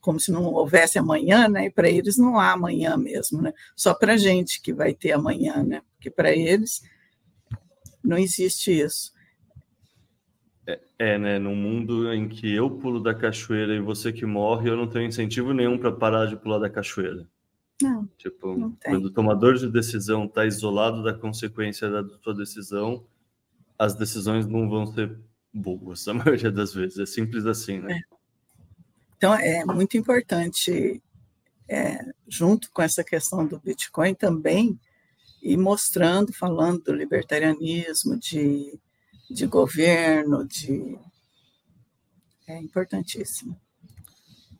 [0.00, 1.66] como se não houvesse amanhã, né?
[1.66, 3.52] E para eles não há amanhã mesmo, né?
[3.74, 5.82] Só para a gente que vai ter amanhã, né?
[5.94, 6.82] Porque para eles
[8.04, 9.12] não existe isso.
[10.66, 11.38] É, é, né?
[11.38, 15.06] Num mundo em que eu pulo da cachoeira e você que morre, eu não tenho
[15.06, 17.26] incentivo nenhum para parar de pular da cachoeira.
[17.80, 18.06] Não.
[18.18, 23.04] Tipo, não quando o tomador de decisão está isolado da consequência da sua decisão,
[23.78, 25.18] as decisões não vão ser
[25.52, 26.98] boas, a maioria das vezes.
[26.98, 27.94] É simples assim, né?
[27.94, 28.16] É.
[29.16, 31.00] Então, é muito importante
[31.68, 31.98] é,
[32.28, 34.78] junto com essa questão do Bitcoin também,
[35.42, 38.78] e mostrando, falando do libertarianismo, de,
[39.30, 40.98] de governo, de.
[42.46, 43.58] É importantíssimo.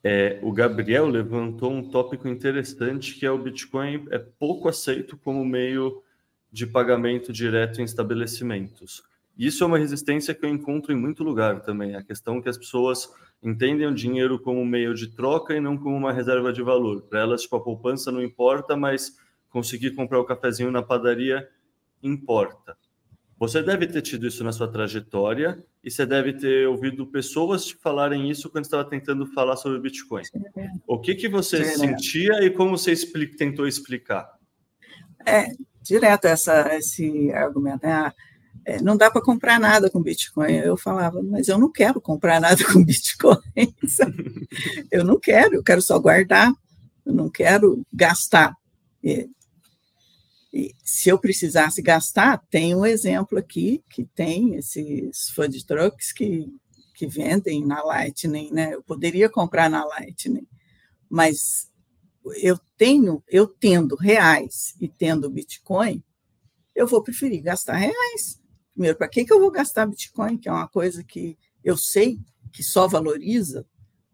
[0.03, 5.45] É, o Gabriel levantou um tópico interessante que é o Bitcoin é pouco aceito como
[5.45, 6.03] meio
[6.51, 9.05] de pagamento direto em estabelecimentos.
[9.37, 11.95] Isso é uma resistência que eu encontro em muito lugar também.
[11.97, 13.11] A questão que as pessoas
[13.43, 17.03] entendem o dinheiro como meio de troca e não como uma reserva de valor.
[17.03, 19.17] Para elas, tipo, a poupança não importa, mas
[19.51, 21.49] conseguir comprar o cafezinho na padaria
[22.03, 22.77] importa.
[23.43, 27.75] Você deve ter tido isso na sua trajetória e você deve ter ouvido pessoas te
[27.75, 30.23] falarem isso quando estava tentando falar sobre Bitcoin.
[30.87, 34.31] O que, que você Sim, sentia e como você explica, tentou explicar?
[35.27, 35.47] É,
[35.83, 37.85] direto essa, esse argumento.
[37.85, 38.13] Né?
[38.65, 40.53] É, não dá para comprar nada com Bitcoin.
[40.53, 43.39] Eu falava, mas eu não quero comprar nada com Bitcoin.
[44.91, 46.53] eu não quero, eu quero só guardar,
[47.05, 48.57] eu não quero gastar.
[49.03, 49.29] E,
[50.53, 56.47] e se eu precisasse gastar, tem um exemplo aqui que tem esses food trucks que,
[56.95, 58.75] que vendem na Lightning, né?
[58.75, 60.47] Eu poderia comprar na Lightning,
[61.11, 61.69] mas
[62.37, 66.03] eu tenho, eu tendo reais e tendo Bitcoin,
[66.75, 68.42] eu vou preferir gastar reais.
[68.73, 72.19] Primeiro, para que, que eu vou gastar Bitcoin, que é uma coisa que eu sei
[72.53, 73.67] que só valoriza?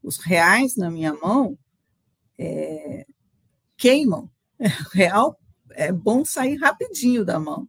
[0.03, 1.59] Os reais na minha mão
[2.39, 3.07] é,
[3.77, 4.31] queimam.
[4.61, 5.39] É, real
[5.71, 7.69] é bom sair rapidinho da mão.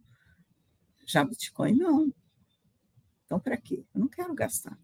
[1.06, 2.12] Já Bitcoin, não.
[3.24, 3.84] Então, para quê?
[3.94, 4.76] Eu não quero gastar.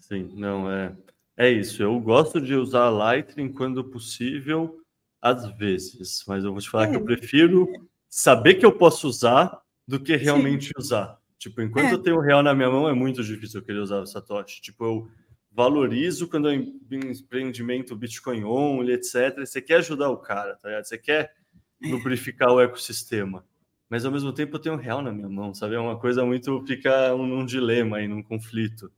[0.00, 0.96] Sim, não, é,
[1.36, 1.82] é isso.
[1.82, 4.80] Eu gosto de usar Lightning quando possível,
[5.20, 7.68] às vezes, mas eu vou te falar é, que eu prefiro
[8.08, 10.72] saber que eu posso usar do que realmente Sim.
[10.78, 11.18] usar.
[11.38, 11.92] Tipo, enquanto é.
[11.92, 14.60] eu tenho o real na minha mão, é muito difícil eu querer usar o Satoshi.
[14.60, 15.08] Tipo, eu
[15.50, 19.38] valorizo quando é empreendimento Bitcoin only, etc.
[19.38, 20.84] Você quer ajudar o cara, tá ligado?
[20.84, 21.34] Você quer
[21.82, 21.88] é.
[21.88, 23.44] lubrificar o ecossistema.
[23.90, 25.74] Mas ao mesmo tempo eu tenho um real na minha mão, sabe?
[25.74, 26.64] É uma coisa muito.
[26.66, 28.90] fica um, um dilema aí, num conflito.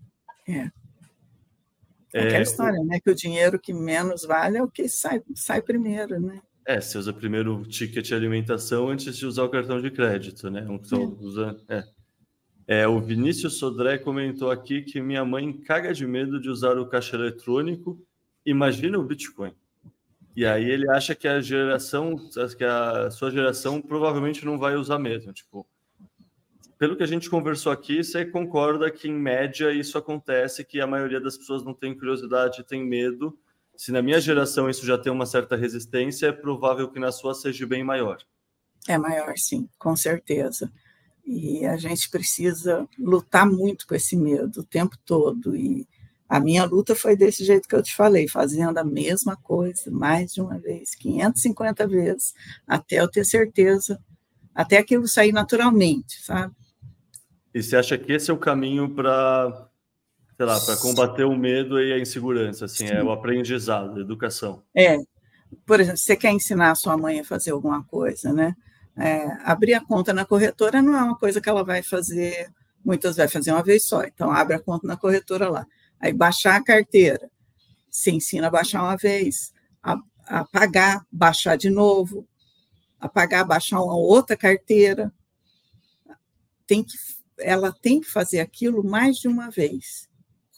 [0.49, 0.71] É.
[2.13, 2.85] É aquela história, o...
[2.85, 3.01] né?
[3.01, 6.41] Que o dinheiro que menos vale é o que sai, sai primeiro, né?
[6.67, 10.51] É, você usa primeiro o ticket de alimentação antes de usar o cartão de crédito,
[10.51, 10.67] né?
[10.69, 11.85] Então, usa, é.
[12.67, 16.87] É, o Vinícius Sodré comentou aqui que minha mãe caga de medo de usar o
[16.87, 18.01] caixa eletrônico.
[18.47, 19.53] Imagina o Bitcoin.
[20.35, 22.17] E aí ele acha que a geração,
[22.57, 25.33] que a sua geração provavelmente não vai usar mesmo.
[25.33, 25.67] Tipo,
[26.79, 30.87] pelo que a gente conversou aqui, você concorda que em média isso acontece, que a
[30.87, 33.39] maioria das pessoas não tem curiosidade, tem medo.
[33.77, 37.35] Se na minha geração isso já tem uma certa resistência, é provável que na sua
[37.35, 38.19] seja bem maior.
[38.89, 40.71] É maior, sim, com certeza.
[41.25, 45.57] E a gente precisa lutar muito com esse medo o tempo todo.
[45.57, 45.89] E
[46.29, 50.33] a minha luta foi desse jeito que eu te falei, fazendo a mesma coisa mais
[50.33, 52.35] de uma vez, 550 vezes,
[52.67, 53.99] até eu ter certeza,
[54.55, 56.55] até aquilo sair naturalmente, sabe?
[57.55, 59.69] E você acha que esse é o caminho para,
[60.37, 62.95] sei lá, para combater o medo e a insegurança, assim, Sim.
[62.95, 64.63] é o aprendizado, a educação?
[64.75, 64.99] É.
[65.65, 68.57] Por exemplo, você quer ensinar a sua mãe a fazer alguma coisa, né?
[68.97, 72.49] É, abrir a conta na corretora não é uma coisa que ela vai fazer,
[72.85, 74.03] muitas vai fazer uma vez só.
[74.05, 75.67] Então, abre a conta na corretora lá.
[76.01, 77.31] Aí, baixar a carteira.
[77.89, 82.27] Você ensina a baixar uma vez, a, a pagar, baixar de novo,
[82.99, 85.13] a pagar, baixar uma outra carteira.
[86.67, 86.95] Tem que,
[87.39, 90.09] ela tem que fazer aquilo mais de uma vez.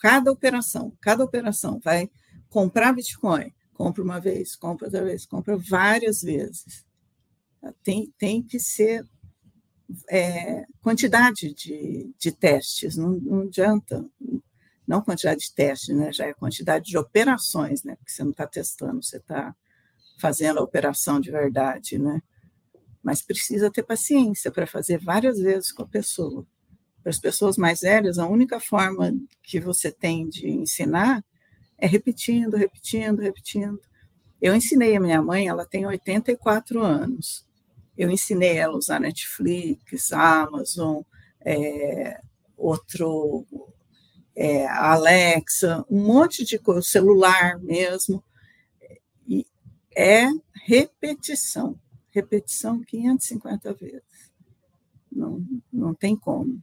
[0.01, 2.11] Cada operação, cada operação vai
[2.49, 6.84] comprar Bitcoin, compra uma vez, compra outra vez, compra várias vezes.
[7.82, 9.05] Tem, tem que ser
[10.09, 14.05] é, quantidade de, de testes, não, não adianta,
[14.86, 18.47] não quantidade de testes, né, já é quantidade de operações, né, porque você não está
[18.47, 19.55] testando, você está
[20.18, 22.22] fazendo a operação de verdade, né,
[23.03, 26.47] mas precisa ter paciência para fazer várias vezes com a pessoa.
[27.07, 31.25] Para as pessoas mais velhas, a única forma que você tem de ensinar
[31.79, 33.81] é repetindo, repetindo, repetindo.
[34.43, 37.47] Eu ensinei a minha mãe, ela tem 84 anos.
[37.97, 41.03] Eu ensinei ela a usar Netflix, Amazon,
[41.43, 42.21] é,
[42.57, 43.47] outro,
[44.35, 48.21] é, Alexa, um monte de coisa, celular mesmo.
[49.29, 49.47] E
[49.97, 50.27] é
[50.65, 51.79] repetição,
[52.11, 54.33] repetição 550 vezes.
[55.13, 55.41] Não,
[55.73, 56.61] não tem como.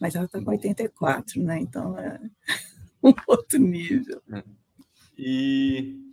[0.00, 1.60] Mas ela está com 84, né?
[1.60, 2.20] Então é
[3.02, 4.20] um outro nível.
[4.32, 4.42] É.
[5.16, 6.04] E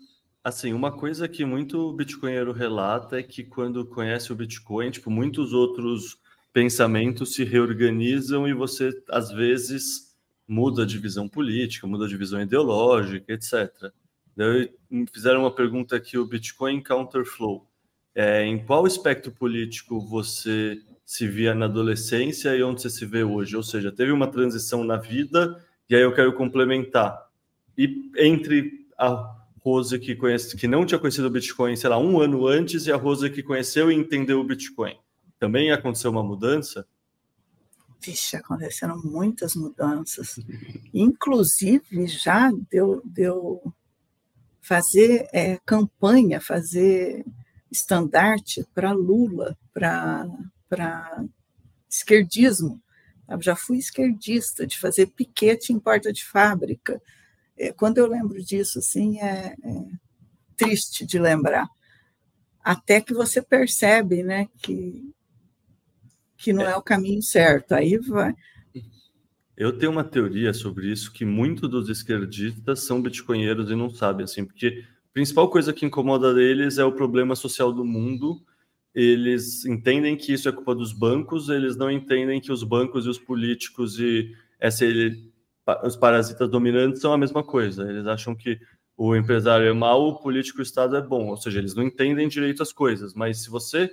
[0.44, 5.54] Assim, uma coisa que muito bitcoinheiro relata é que quando conhece o Bitcoin, tipo, muitos
[5.54, 6.18] outros
[6.52, 10.16] pensamentos se reorganizam e você, às vezes,
[10.48, 13.94] muda de visão política, muda de visão ideológica, etc.
[14.36, 17.68] Daí me fizeram uma pergunta aqui, o Bitcoin Counterflow.
[18.16, 20.82] É, em qual espectro político você
[21.12, 23.58] se via na adolescência e onde você se vê hoje?
[23.58, 27.30] Ou seja, teve uma transição na vida e aí eu quero complementar.
[27.78, 32.22] E entre a Rose que, conhece, que não tinha conhecido o Bitcoin, sei lá, um
[32.22, 34.98] ano antes, e a Rose que conheceu e entendeu o Bitcoin,
[35.38, 36.88] também aconteceu uma mudança?
[38.00, 40.40] Vixe, aconteceram muitas mudanças.
[40.94, 43.62] Inclusive, já deu, deu
[44.62, 47.26] fazer é, campanha, fazer
[47.70, 50.26] estandarte para Lula, para
[51.90, 52.82] esquerdismo.
[53.40, 57.02] Já fui esquerdista, de fazer piquete em porta de fábrica.
[57.58, 59.86] É, quando eu lembro disso, assim, é, é
[60.58, 61.68] triste de lembrar.
[62.64, 65.14] Até que você percebe né, que,
[66.38, 66.72] que não é.
[66.72, 67.72] é o caminho certo.
[67.72, 68.36] Aí vai,
[69.62, 74.24] eu tenho uma teoria sobre isso que muitos dos esquerdistas são bitcoinheiros e não sabem,
[74.24, 78.42] assim, porque a principal coisa que incomoda eles é o problema social do mundo.
[78.94, 83.10] Eles entendem que isso é culpa dos bancos, eles não entendem que os bancos e
[83.10, 85.16] os políticos e SL,
[85.84, 87.90] os parasitas dominantes são a mesma coisa.
[87.90, 88.60] Eles acham que
[88.98, 91.28] o empresário é mau, o político e o Estado é bom.
[91.28, 93.14] Ou seja, eles não entendem direito as coisas.
[93.14, 93.90] Mas se você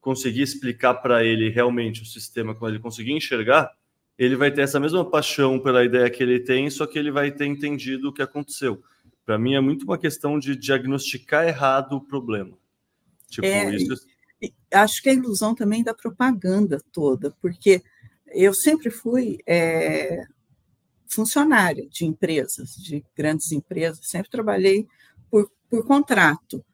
[0.00, 3.70] conseguir explicar para ele realmente o sistema, quando ele conseguir enxergar,
[4.18, 7.30] ele vai ter essa mesma paixão pela ideia que ele tem, só que ele vai
[7.30, 8.82] ter entendido o que aconteceu.
[9.24, 12.58] Para mim é muito uma questão de diagnosticar errado o problema.
[13.30, 13.94] Tipo, é, isso...
[14.72, 17.82] Acho que a ilusão também da propaganda toda, porque
[18.28, 20.24] eu sempre fui é,
[21.08, 24.86] funcionária de empresas, de grandes empresas, sempre trabalhei
[25.30, 26.64] por, por contrato.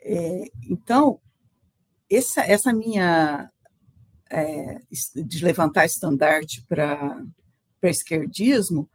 [0.00, 1.20] É, então,
[2.10, 3.50] essa, essa minha
[4.30, 4.80] é,
[5.14, 7.22] de levantar estandarte para
[7.82, 8.88] esquerdismo,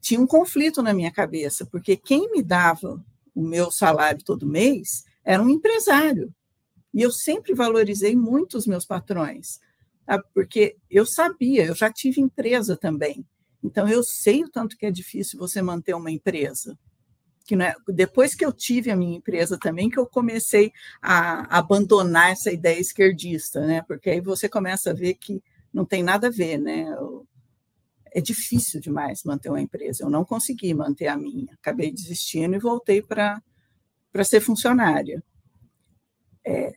[0.00, 3.02] tinha um conflito na minha cabeça, porque quem me dava
[3.34, 6.32] o meu salário todo mês era um empresário.
[6.94, 9.58] E eu sempre valorizei muito os meus patrões,
[10.32, 13.26] porque eu sabia, eu já tive empresa também.
[13.62, 16.78] Então, eu sei o tanto que é difícil você manter uma empresa
[17.44, 22.30] que é, depois que eu tive a minha empresa também, que eu comecei a abandonar
[22.30, 23.82] essa ideia esquerdista, né?
[23.82, 25.42] Porque aí você começa a ver que
[25.72, 26.86] não tem nada a ver, né?
[28.12, 30.04] É difícil demais manter uma empresa.
[30.04, 31.52] Eu não consegui manter a minha.
[31.52, 33.42] Acabei desistindo e voltei para
[34.24, 35.22] ser funcionária.
[36.46, 36.72] É,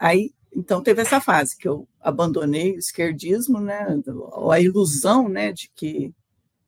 [0.00, 3.86] aí, então, teve essa fase que eu abandonei o esquerdismo, né?
[4.50, 6.12] A ilusão, né, de que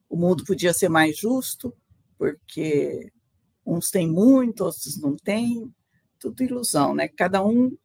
[0.08, 1.74] o mundo podia ser mais justo,
[2.18, 3.10] porque
[3.64, 5.72] Uns têm muito, outros não têm.
[6.18, 7.08] Tudo ilusão, né?
[7.08, 7.76] Cada um,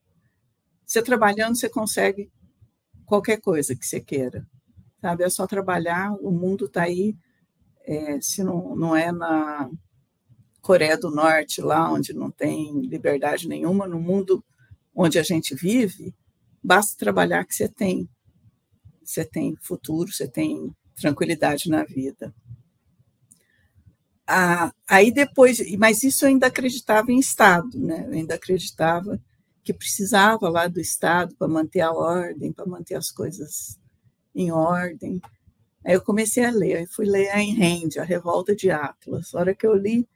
[0.86, 2.32] você trabalhando, você consegue
[3.06, 4.46] qualquer coisa que você queira.
[5.02, 5.24] Sabe?
[5.24, 7.16] É só trabalhar, o mundo está aí.
[7.86, 9.70] É, se não, não é na
[10.62, 14.44] Coreia do Norte, lá onde não tem liberdade nenhuma, no mundo
[14.98, 16.12] onde a gente vive,
[16.62, 18.10] basta trabalhar que você tem.
[19.04, 22.34] Você tem futuro, você tem tranquilidade na vida.
[24.26, 28.06] Ah, aí depois, mas isso eu ainda acreditava em Estado, né?
[28.08, 29.22] Eu ainda acreditava
[29.64, 33.80] que precisava lá do Estado para manter a ordem, para manter as coisas
[34.34, 35.22] em ordem.
[35.86, 39.34] Aí eu comecei a ler, fui ler a Rand, a Revolta de Atlas.
[39.34, 40.08] A hora que eu li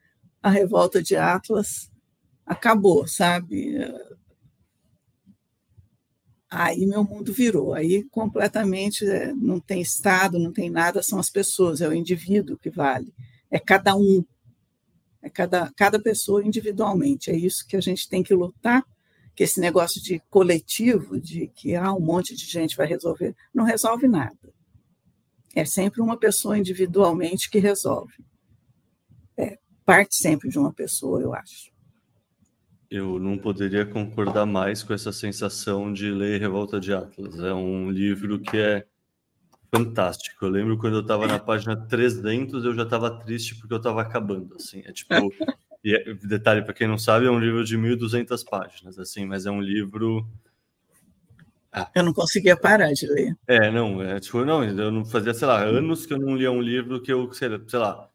[0.41, 1.89] a Revolta de Atlas,
[2.45, 3.77] acabou, sabe?
[6.51, 11.29] Aí meu mundo virou, aí completamente é, não tem Estado, não tem nada, são as
[11.29, 13.13] pessoas, é o indivíduo que vale
[13.51, 14.23] é cada um,
[15.21, 17.29] é cada, cada pessoa individualmente.
[17.29, 18.83] É isso que a gente tem que lutar,
[19.35, 23.65] que esse negócio de coletivo, de que ah, um monte de gente vai resolver, não
[23.65, 24.37] resolve nada.
[25.53, 28.13] É sempre uma pessoa individualmente que resolve.
[29.37, 31.70] É, parte sempre de uma pessoa, eu acho.
[32.91, 37.39] Eu não poderia concordar mais com essa sensação de ler Revolta de Atlas.
[37.39, 38.85] É um livro que é
[39.73, 40.43] fantástico.
[40.43, 44.01] Eu lembro quando eu estava na página 300, eu já estava triste porque eu estava
[44.01, 44.83] acabando, assim.
[44.85, 45.13] É tipo,
[45.81, 49.45] e é, detalhe para quem não sabe, é um livro de 1200 páginas, assim, mas
[49.45, 50.27] é um livro
[51.71, 51.89] ah.
[51.95, 53.33] Eu não conseguia parar de ler.
[53.47, 56.51] É, não, é tipo, não, eu não fazia, sei lá, anos que eu não lia
[56.51, 58.09] um livro que eu, sei lá,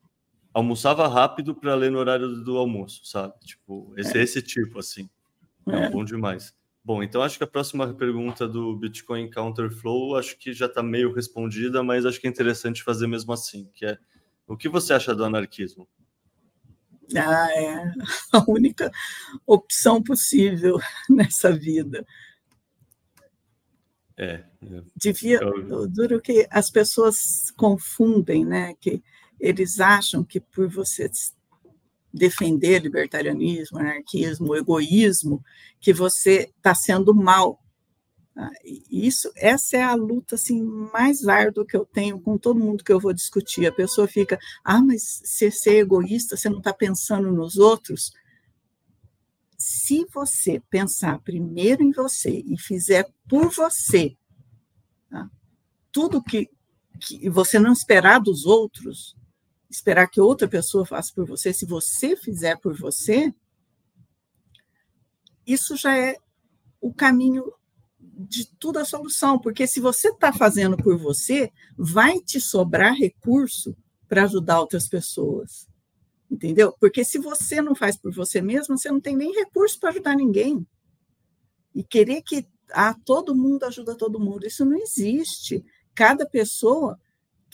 [0.56, 3.34] almoçava rápido para ler no horário do almoço, sabe?
[3.44, 4.22] Tipo, esse é.
[4.22, 5.06] esse tipo assim.
[5.68, 6.54] É, é bom demais.
[6.82, 11.12] Bom, então acho que a próxima pergunta do Bitcoin Counterflow acho que já está meio
[11.12, 13.98] respondida, mas acho que é interessante fazer mesmo assim, que é
[14.46, 15.86] o que você acha do anarquismo?
[17.14, 17.92] Ah, é
[18.32, 18.90] a única
[19.46, 20.78] opção possível
[21.10, 22.06] nessa vida.
[24.16, 24.42] É.
[24.62, 24.82] é.
[24.96, 25.86] Devia, eu...
[25.86, 28.72] duro que as pessoas confundem, né?
[28.80, 29.02] Que
[29.38, 31.10] eles acham que por você
[32.16, 35.44] defender libertarianismo, anarquismo, egoísmo,
[35.80, 37.62] que você está sendo mal.
[38.34, 38.50] Ah,
[38.90, 40.62] isso, essa é a luta assim
[40.92, 43.66] mais árdua que eu tenho com todo mundo que eu vou discutir.
[43.66, 48.12] A pessoa fica, ah, mas se você é egoísta, você não está pensando nos outros.
[49.58, 54.16] Se você pensar primeiro em você e fizer por você
[55.10, 55.30] tá?
[55.90, 56.50] tudo que,
[57.00, 59.16] que você não esperar dos outros,
[59.70, 63.32] esperar que outra pessoa faça por você, se você fizer por você,
[65.46, 66.16] isso já é
[66.80, 67.52] o caminho
[67.98, 73.76] de tudo a solução, porque se você está fazendo por você, vai te sobrar recurso
[74.08, 75.68] para ajudar outras pessoas.
[76.30, 76.74] Entendeu?
[76.80, 80.16] Porque se você não faz por você mesmo, você não tem nem recurso para ajudar
[80.16, 80.66] ninguém.
[81.74, 85.64] E querer que ah, todo mundo ajuda todo mundo, isso não existe.
[85.94, 86.98] Cada pessoa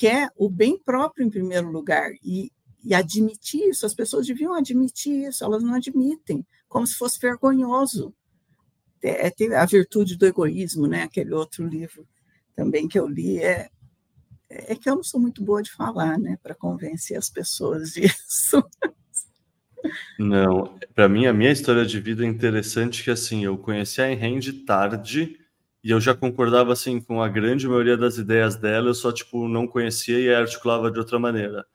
[0.03, 2.51] quer o bem próprio em primeiro lugar e,
[2.83, 3.87] e admitir isso.
[3.87, 8.13] As pessoas deviam admitir isso, elas não admitem, como se fosse vergonhoso.
[9.01, 11.05] É, é a virtude do egoísmo, né?
[11.05, 12.05] Aquele outro livro
[12.57, 13.71] também que eu li é
[14.55, 18.63] é que eu não sou muito boa de falar, né, para convencer as pessoas disso.
[20.19, 24.05] Não, para mim a minha história de vida é interessante que assim, eu conheci a
[24.05, 25.39] Ayn tarde
[25.83, 29.49] e eu já concordava assim com a grande maioria das ideias dela, eu só tipo
[29.49, 31.67] não conhecia e articulava de outra maneira.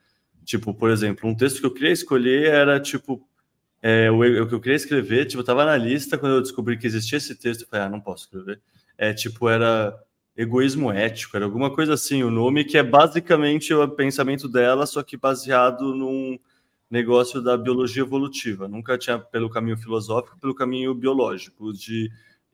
[0.45, 3.21] Tipo, por exemplo, um texto que eu queria escolher era tipo
[3.81, 6.87] é, o, o que eu queria escrever, tipo, tava na lista quando eu descobri que
[6.87, 8.59] existia esse texto, eu falei, ah, não posso escrever.
[8.97, 9.97] É, tipo, era
[10.35, 15.03] egoísmo ético, era alguma coisa assim, o nome que é basicamente o pensamento dela, só
[15.03, 16.39] que baseado num
[16.89, 18.67] negócio da biologia evolutiva.
[18.67, 22.09] Nunca tinha pelo caminho filosófico, pelo caminho biológico, de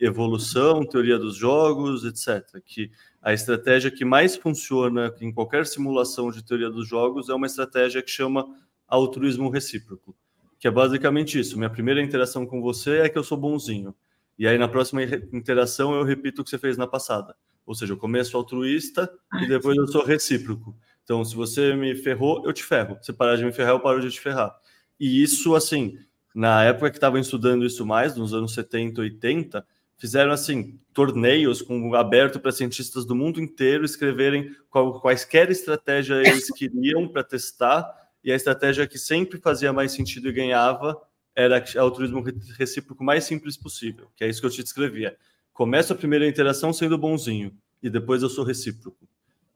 [0.06, 2.62] evolução, teoria dos jogos, etc.
[2.66, 2.92] Que
[3.22, 8.02] a estratégia que mais funciona em qualquer simulação de teoria dos jogos é uma estratégia
[8.02, 8.46] que chama
[8.88, 10.16] altruísmo recíproco,
[10.60, 11.58] que é basicamente isso.
[11.58, 13.96] Minha primeira interação com você é que eu sou bonzinho.
[14.38, 17.36] E aí na próxima interação eu repito o que você fez na passada.
[17.66, 19.10] Ou seja, eu começo altruísta
[19.42, 20.76] e depois eu sou recíproco.
[21.04, 22.98] Então, se você me ferrou, eu te ferro.
[23.02, 24.56] Se parar de me ferrar, eu paro de te ferrar.
[25.00, 25.98] E isso, assim,
[26.34, 29.66] na época que estavam estudando isso mais, nos anos 70, 80,
[29.98, 36.50] fizeram assim torneios com aberto para cientistas do mundo inteiro escreverem qual, quaisquer estratégia eles
[36.54, 37.90] queriam para testar
[38.24, 41.00] e a estratégia que sempre fazia mais sentido e ganhava
[41.36, 42.24] era o altruísmo
[42.58, 45.18] recíproco mais simples possível, que é isso que eu te descrevia.
[45.52, 49.08] Começo a primeira interação sendo bonzinho e depois eu sou recíproco.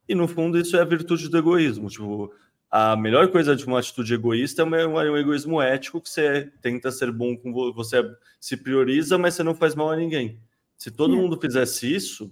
[0.07, 1.89] E no fundo isso é a virtude do egoísmo.
[1.89, 2.33] Tipo,
[2.69, 7.11] a melhor coisa de uma atitude egoísta é um, egoísmo ético que você tenta ser
[7.11, 8.03] bom com você,
[8.39, 10.41] se prioriza, mas você não faz mal a ninguém.
[10.77, 11.17] Se todo é.
[11.17, 12.31] mundo fizesse isso,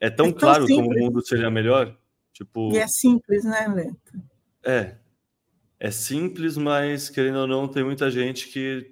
[0.00, 0.86] é tão, é tão claro simples.
[0.86, 1.96] como o mundo seria melhor.
[2.32, 4.22] Tipo, e é simples, né, Leto?
[4.64, 4.96] É.
[5.78, 8.91] É simples, mas querendo ou não, tem muita gente que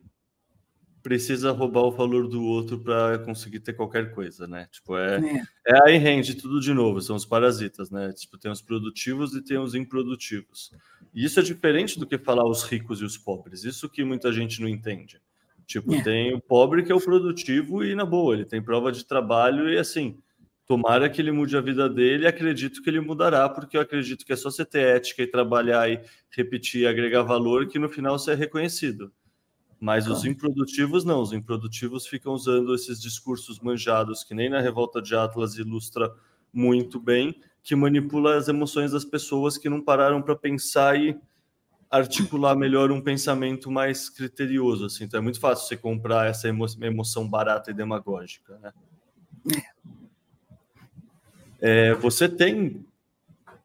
[1.02, 4.68] precisa roubar o valor do outro para conseguir ter qualquer coisa, né?
[4.70, 5.42] Tipo, é, é.
[5.66, 8.12] é aí rende tudo de novo, são os parasitas, né?
[8.12, 10.72] Tipo, tem os produtivos e tem os improdutivos.
[11.14, 13.64] E isso é diferente do que falar os ricos e os pobres.
[13.64, 15.20] Isso que muita gente não entende.
[15.66, 16.02] Tipo, é.
[16.02, 19.68] tem o pobre que é o produtivo e na boa, ele tem prova de trabalho
[19.68, 20.18] e assim,
[20.66, 24.32] tomara que ele mude a vida dele, acredito que ele mudará, porque eu acredito que
[24.32, 28.32] é só você ter ética e trabalhar e repetir, agregar valor que no final você
[28.32, 29.12] é reconhecido.
[29.80, 35.00] Mas os improdutivos não, os improdutivos ficam usando esses discursos manjados, que nem na Revolta
[35.00, 36.12] de Atlas ilustra
[36.52, 41.18] muito bem, que manipula as emoções das pessoas que não pararam para pensar e
[41.90, 44.84] articular melhor um pensamento mais criterioso.
[44.84, 45.04] Assim.
[45.04, 48.58] Então é muito fácil você comprar essa emo emoção barata e demagógica.
[48.58, 48.72] Né?
[51.60, 52.84] É, é você tem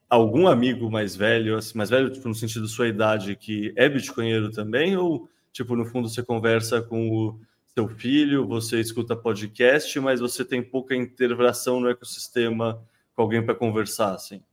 [0.09, 3.89] algum amigo mais velho, assim, mais velho tipo, no sentido da sua idade, que é
[3.89, 7.39] bitcoinheiro também, ou Tipo, no fundo, você conversa com o
[7.73, 12.85] seu filho, você escuta podcast, mas você tem pouca interação no ecossistema
[13.15, 14.43] com alguém para conversar, assim?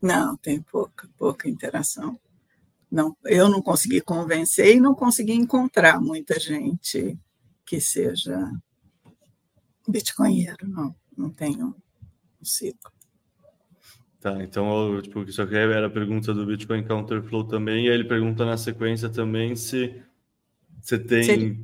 [0.00, 2.16] Não, tem pouca, pouca interação.
[2.88, 7.18] Não, eu não consegui convencer e não consegui encontrar muita gente
[7.66, 8.38] que seja
[9.88, 11.74] bitcoinheiro, não, não tenho
[12.40, 12.92] um ciclo.
[14.20, 18.04] Tá, então, tipo, isso aqui era a pergunta do Bitcoin Counterflow também, e aí ele
[18.04, 20.00] pergunta na sequência também se
[20.84, 21.56] você tem Seria...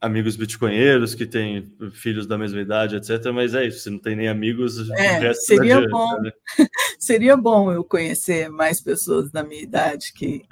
[0.00, 3.26] amigos bitcoinheiros que têm filhos da mesma idade, etc.
[3.32, 4.88] Mas é isso, você não tem nem amigos.
[4.90, 6.22] É, seria bom.
[6.22, 6.32] Né?
[6.98, 10.42] seria bom eu conhecer mais pessoas da minha idade que,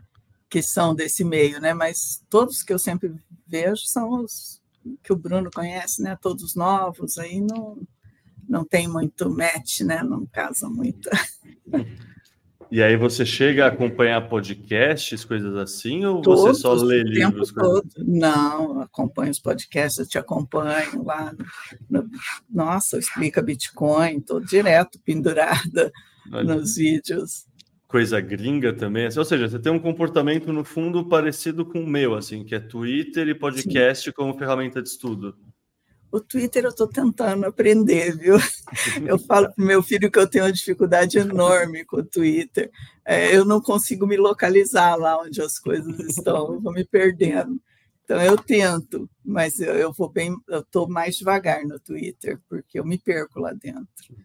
[0.51, 1.73] que são desse meio, né?
[1.73, 3.15] Mas todos que eu sempre
[3.47, 4.61] vejo são os
[5.03, 6.19] que o Bruno conhece, né?
[6.21, 7.81] Todos novos, aí não,
[8.47, 10.03] não tem muito match, né?
[10.03, 11.09] Não casa muito.
[12.73, 17.53] E aí você chega a acompanhar podcasts, coisas assim, ou Todos, você só lê livros?
[17.53, 17.87] Tempo todo.
[17.99, 21.35] Não, acompanho os podcasts, eu te acompanho lá.
[21.91, 22.09] No,
[22.49, 25.93] nossa, explica Bitcoin, estou direto pendurada
[26.33, 26.55] Olha.
[26.55, 27.45] nos vídeos.
[27.87, 31.87] Coisa gringa também, assim, ou seja, você tem um comportamento no fundo parecido com o
[31.87, 34.15] meu, assim, que é Twitter e podcast Sim.
[34.17, 35.37] como ferramenta de estudo.
[36.13, 38.37] O Twitter eu estou tentando aprender, viu?
[39.07, 42.71] Eu falo para o meu filho que eu tenho uma dificuldade enorme com o Twitter.
[43.05, 47.61] É, eu não consigo me localizar lá onde as coisas estão, eu vou me perdendo.
[48.05, 52.79] Então eu tento, mas eu, eu vou bem, eu estou mais devagar no Twitter, porque
[52.79, 54.17] eu me perco lá dentro.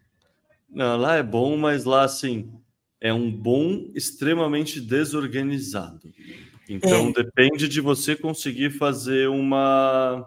[0.68, 2.52] Não, lá é bom, mas lá assim
[3.00, 6.12] é um bom extremamente desorganizado.
[6.68, 7.12] Então é.
[7.12, 10.26] depende de você conseguir fazer uma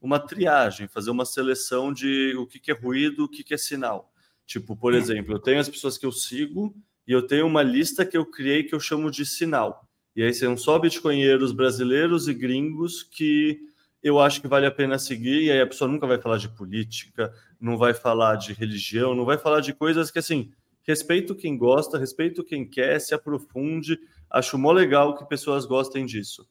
[0.00, 3.56] uma triagem, fazer uma seleção de o que, que é ruído, o que, que é
[3.56, 4.12] sinal.
[4.46, 4.96] Tipo, por é.
[4.96, 6.74] exemplo, eu tenho as pessoas que eu sigo
[7.06, 9.88] e eu tenho uma lista que eu criei que eu chamo de sinal.
[10.14, 13.60] E aí são só bitcoinheiros brasileiros e gringos que
[14.02, 15.44] eu acho que vale a pena seguir.
[15.44, 19.24] E aí a pessoa nunca vai falar de política, não vai falar de religião, não
[19.24, 20.50] vai falar de coisas que assim.
[20.82, 23.98] Respeito quem gosta, respeito quem quer, se aprofunde.
[24.30, 26.48] Acho mó legal que pessoas gostem disso.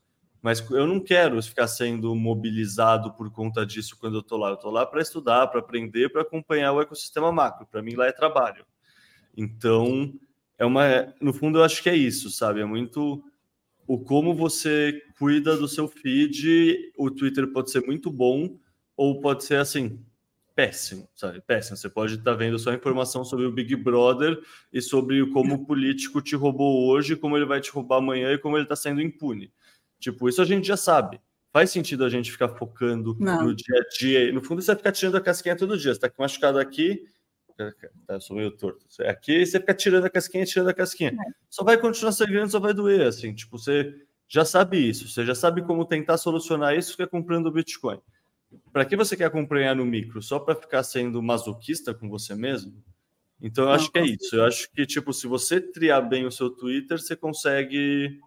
[0.47, 4.47] Mas eu não quero ficar sendo mobilizado por conta disso quando eu estou lá.
[4.47, 7.67] Eu estou lá para estudar, para aprender, para acompanhar o ecossistema macro.
[7.67, 8.65] Para mim, lá é trabalho.
[9.35, 10.13] Então,
[10.57, 11.13] é uma.
[11.19, 12.61] No fundo, eu acho que é isso, sabe?
[12.61, 13.21] É muito
[13.85, 16.93] o como você cuida do seu feed.
[16.97, 18.57] O Twitter pode ser muito bom
[18.95, 19.99] ou pode ser assim
[20.55, 21.41] péssimo, sabe?
[21.41, 21.75] Péssimo.
[21.75, 24.39] Você pode estar vendo só informação sobre o Big Brother
[24.71, 28.37] e sobre como o político te roubou hoje, como ele vai te roubar amanhã e
[28.37, 29.51] como ele está sendo impune.
[29.99, 31.19] Tipo, isso a gente já sabe.
[31.51, 33.45] Faz sentido a gente ficar focando Não.
[33.45, 34.31] no dia a dia.
[34.31, 35.93] No fundo, você vai ficar tirando a casquinha todo dia.
[35.93, 37.03] Você está machucado aqui,
[37.57, 37.73] tá,
[38.09, 38.85] eu sou meio torto.
[39.01, 41.09] Aqui você fica tirando a casquinha, tirando a casquinha.
[41.09, 41.31] É.
[41.49, 43.33] Só vai continuar sangrando, só vai doer, assim.
[43.33, 43.93] Tipo, você
[44.27, 45.07] já sabe isso.
[45.07, 47.99] Você já sabe como tentar solucionar isso que é comprando Bitcoin.
[48.71, 50.21] Para que você quer acompanhar no micro?
[50.21, 52.83] Só para ficar sendo masoquista com você mesmo?
[53.41, 54.35] Então, eu Não, acho que é isso.
[54.35, 58.19] Eu acho que, tipo, se você triar bem o seu Twitter, você consegue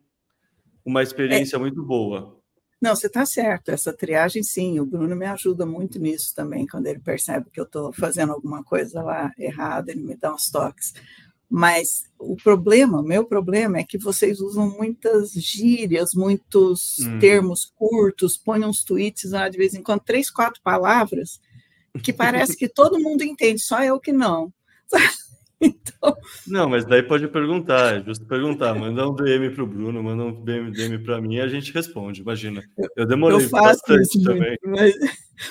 [0.91, 1.59] uma experiência é.
[1.59, 2.37] muito boa.
[2.81, 3.71] Não, você está certo.
[3.71, 4.81] Essa triagem, sim.
[4.81, 6.67] O Bruno me ajuda muito nisso também.
[6.67, 10.51] Quando ele percebe que eu estou fazendo alguma coisa lá errada, ele me dá uns
[10.51, 10.95] toques.
[11.49, 17.19] Mas o problema, o meu problema é que vocês usam muitas gírias, muitos hum.
[17.19, 21.41] termos curtos, põem uns tweets lá de vez em quando, três, quatro palavras,
[22.05, 24.53] que parece que todo mundo entende, só eu que não.
[26.01, 26.17] Então...
[26.47, 28.75] Não, mas daí pode perguntar, é justo perguntar.
[28.75, 32.23] Manda um DM para o Bruno, manda um DM para mim e a gente responde.
[32.23, 32.63] Imagina.
[32.97, 34.57] Eu demorei eu bastante isso, também.
[34.65, 34.95] Mas,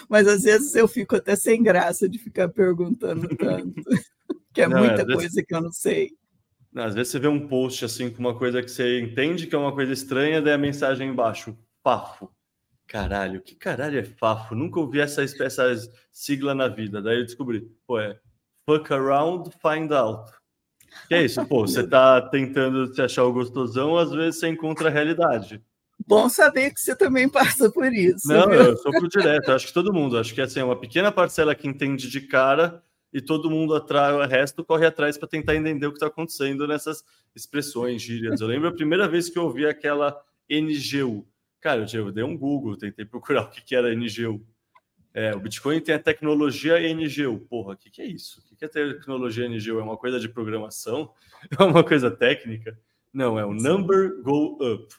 [0.09, 3.73] mas às vezes eu fico até sem graça de ficar perguntando tanto,
[4.51, 5.45] que é não, muita coisa vezes...
[5.45, 6.09] que eu não sei.
[6.73, 9.55] Não, às vezes você vê um post assim com uma coisa que você entende que
[9.55, 12.31] é uma coisa estranha, daí a mensagem embaixo, fafo.
[12.87, 14.55] Caralho, que caralho é fafo?
[14.55, 15.75] Nunca ouvi essa, essa
[16.11, 16.99] sigla na vida.
[16.99, 18.19] Daí eu descobri, pô, é
[18.69, 20.31] fuck around, find out.
[21.07, 24.89] Que é isso, pô, você tá tentando se achar o gostosão, às vezes você encontra
[24.89, 25.61] a realidade.
[26.07, 28.27] Bom saber que você também passa por isso.
[28.27, 28.61] Não, viu?
[28.61, 31.55] eu sou por direto, acho que todo mundo, acho que assim, é uma pequena parcela
[31.55, 35.87] que entende de cara e todo mundo atrás, o resto corre atrás para tentar entender
[35.87, 37.03] o que está acontecendo nessas
[37.35, 38.39] expressões, gírias.
[38.39, 40.15] Eu lembro a primeira vez que eu ouvi aquela
[40.49, 41.27] NGU.
[41.59, 44.45] Cara, eu dei um Google, tentei procurar o que, que era NGU.
[45.13, 47.39] É, o Bitcoin tem a tecnologia NGU.
[47.49, 48.39] Porra, o que, que é isso?
[48.39, 49.79] O que, que é tecnologia NGU?
[49.79, 51.13] É uma coisa de programação?
[51.57, 52.77] É uma coisa técnica?
[53.13, 54.93] Não, é o number go up.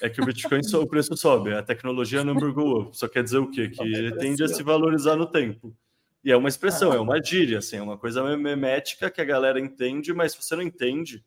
[0.00, 2.96] É que o Bitcoin só, o preço sobe, a tecnologia number go up.
[2.96, 3.68] Só quer dizer o quê?
[3.68, 5.76] Que ele tende a se valorizar no tempo.
[6.24, 9.60] E é uma expressão, é uma gíria, assim, é uma coisa memética que a galera
[9.60, 11.22] entende, mas se você não entende,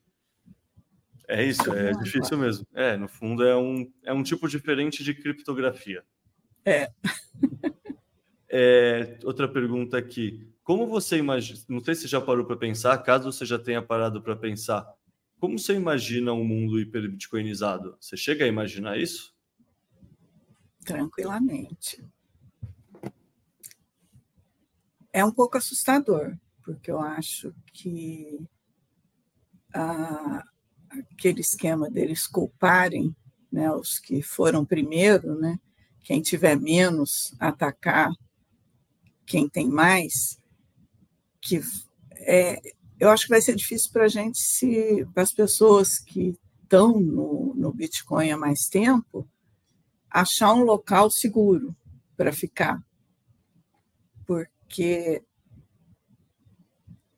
[1.28, 2.66] é isso, é difícil mesmo.
[2.74, 6.04] É, no fundo é um, é um tipo diferente de criptografia.
[6.68, 6.92] É.
[8.50, 9.20] é.
[9.24, 10.52] Outra pergunta aqui.
[10.64, 11.58] Como você imagina?
[11.70, 14.86] Não sei se já parou para pensar, caso você já tenha parado para pensar,
[15.40, 17.96] como você imagina um mundo hiperbitcoinizado?
[18.02, 19.34] Você chega a imaginar isso?
[20.84, 22.04] Tranquilamente.
[25.14, 26.36] É um pouco assustador,
[26.66, 28.46] porque eu acho que
[29.74, 30.44] ah,
[30.90, 33.16] aquele esquema deles culparem
[33.50, 35.58] né, os que foram primeiro, né,
[36.08, 38.10] quem tiver menos atacar
[39.26, 40.40] quem tem mais,
[41.42, 41.60] que
[42.14, 42.62] é,
[42.98, 46.98] eu acho que vai ser difícil para a gente se para as pessoas que estão
[46.98, 49.28] no, no Bitcoin há mais tempo
[50.10, 51.76] achar um local seguro
[52.16, 52.82] para ficar,
[54.26, 55.22] porque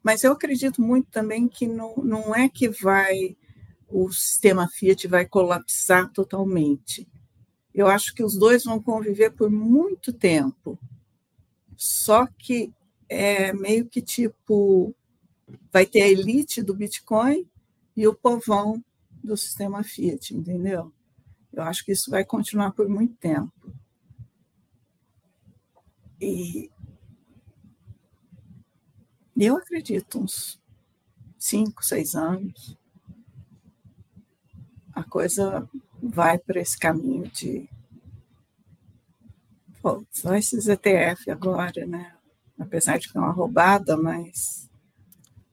[0.01, 3.37] mas eu acredito muito também que não, não é que vai
[3.87, 7.07] o sistema Fiat vai colapsar totalmente.
[7.79, 10.77] Eu acho que os dois vão conviver por muito tempo.
[11.77, 12.73] Só que
[13.07, 14.93] é meio que tipo
[15.71, 17.47] vai ter a elite do Bitcoin
[17.95, 18.83] e o povão
[19.23, 20.91] do sistema Fiat, entendeu?
[21.53, 23.73] Eu acho que isso vai continuar por muito tempo.
[26.19, 26.69] E
[29.37, 30.61] eu acredito uns
[31.37, 32.77] cinco, seis anos,
[34.93, 35.65] a coisa
[36.01, 37.67] vai para esse caminho de
[39.81, 42.13] pô, só esses ETF agora, né?
[42.59, 44.69] Apesar de que é uma roubada, mas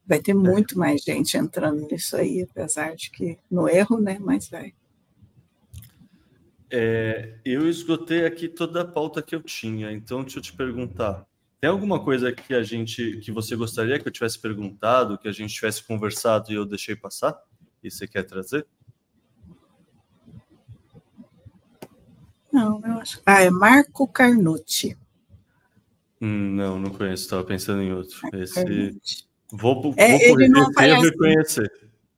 [0.05, 0.35] vai ter é.
[0.35, 4.17] muito mais gente entrando nisso aí, apesar de que no erro, né?
[4.19, 4.73] Mas vai.
[6.69, 11.25] É, eu esgotei aqui toda a pauta que eu tinha, então deixa eu te perguntar.
[11.59, 15.31] Tem alguma coisa que a gente que você gostaria que eu tivesse perguntado, que a
[15.31, 17.41] gente tivesse conversado e eu deixei passar?
[17.81, 18.67] E você quer trazer?
[22.51, 23.21] Não, eu acho.
[23.25, 24.97] Ah, é Marco Carnucci.
[26.21, 28.19] Hum, não, não conheço, estava pensando em outro.
[28.33, 28.97] Esse.
[29.51, 31.71] Vou, vou é, ele não aparece, reconhecer.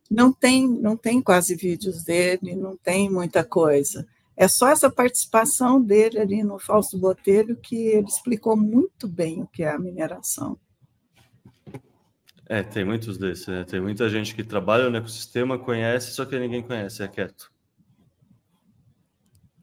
[0.09, 4.07] Não tem, não tem quase vídeos dele, não tem muita coisa.
[4.35, 9.47] É só essa participação dele ali no Fausto Botelho que ele explicou muito bem o
[9.47, 10.57] que é a mineração.
[12.47, 13.63] É, tem muitos desses, né?
[13.63, 17.51] Tem muita gente que trabalha no ecossistema, conhece, só que ninguém conhece, é quieto.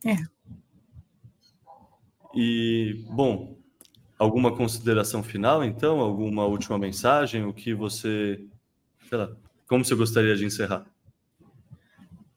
[0.04, 0.35] É.
[2.36, 3.56] E, bom,
[4.18, 6.00] alguma consideração final, então?
[6.00, 7.44] Alguma última mensagem?
[7.44, 8.46] O que você.
[9.08, 9.34] Sei lá,
[9.66, 10.84] como você gostaria de encerrar?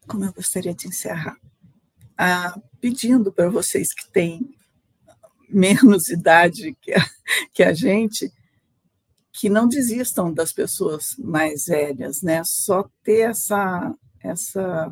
[0.08, 1.38] Como eu gostaria de encerrar?
[2.18, 4.56] Ah, pedindo para vocês que têm
[5.50, 7.06] menos idade que a,
[7.54, 8.32] que a gente,
[9.34, 12.42] que não desistam das pessoas mais velhas, né?
[12.46, 14.92] Só ter essa, essa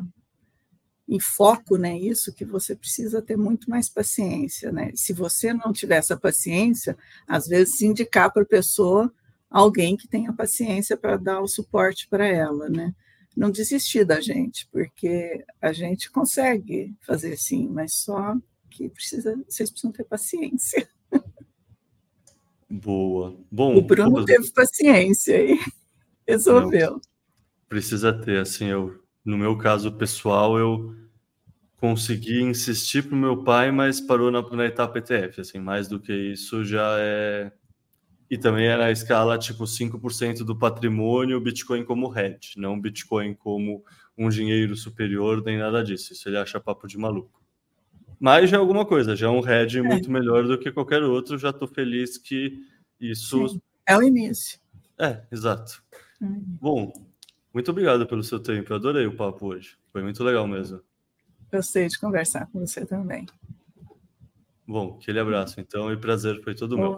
[1.08, 1.98] em foco, né?
[1.98, 4.92] Isso que você precisa ter muito mais paciência, né?
[4.94, 9.10] Se você não tiver essa paciência, às vezes indicar para a pessoa
[9.50, 12.94] alguém que tenha paciência para dar o suporte para ela, né?
[13.34, 18.36] Não desistir da gente, porque a gente consegue fazer sim, mas só
[18.68, 20.86] que precisa, vocês precisam ter paciência.
[22.68, 23.34] Boa.
[23.50, 25.58] Bom, o Bruno teve paciência e
[26.28, 26.92] resolveu.
[26.92, 27.00] Não,
[27.66, 30.96] precisa ter, assim, eu no meu caso pessoal, eu
[31.76, 35.42] consegui insistir para o meu pai, mas parou na, na, etapa ETF.
[35.42, 37.52] Assim, mais do que isso já é.
[38.30, 43.84] E também era a escala tipo 5% do patrimônio, Bitcoin como hedge, não Bitcoin como
[44.16, 46.14] um dinheiro superior, nem nada disso.
[46.14, 47.42] Isso ele acha papo de maluco.
[48.18, 49.82] Mas já é alguma coisa, já é um hedge é.
[49.82, 51.38] muito melhor do que qualquer outro.
[51.38, 52.62] Já estou feliz que
[52.98, 53.48] isso.
[53.48, 54.58] Sim, é o início.
[54.98, 55.82] É, exato.
[56.20, 56.42] Hum.
[56.60, 56.92] Bom,
[57.58, 58.72] muito obrigado pelo seu tempo.
[58.72, 59.76] Eu adorei o papo hoje.
[59.92, 60.80] Foi muito legal mesmo.
[61.52, 63.26] Gostei de conversar com você também.
[64.64, 66.96] Bom, aquele abraço então e prazer foi todo meu.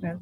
[0.00, 0.18] Prazer.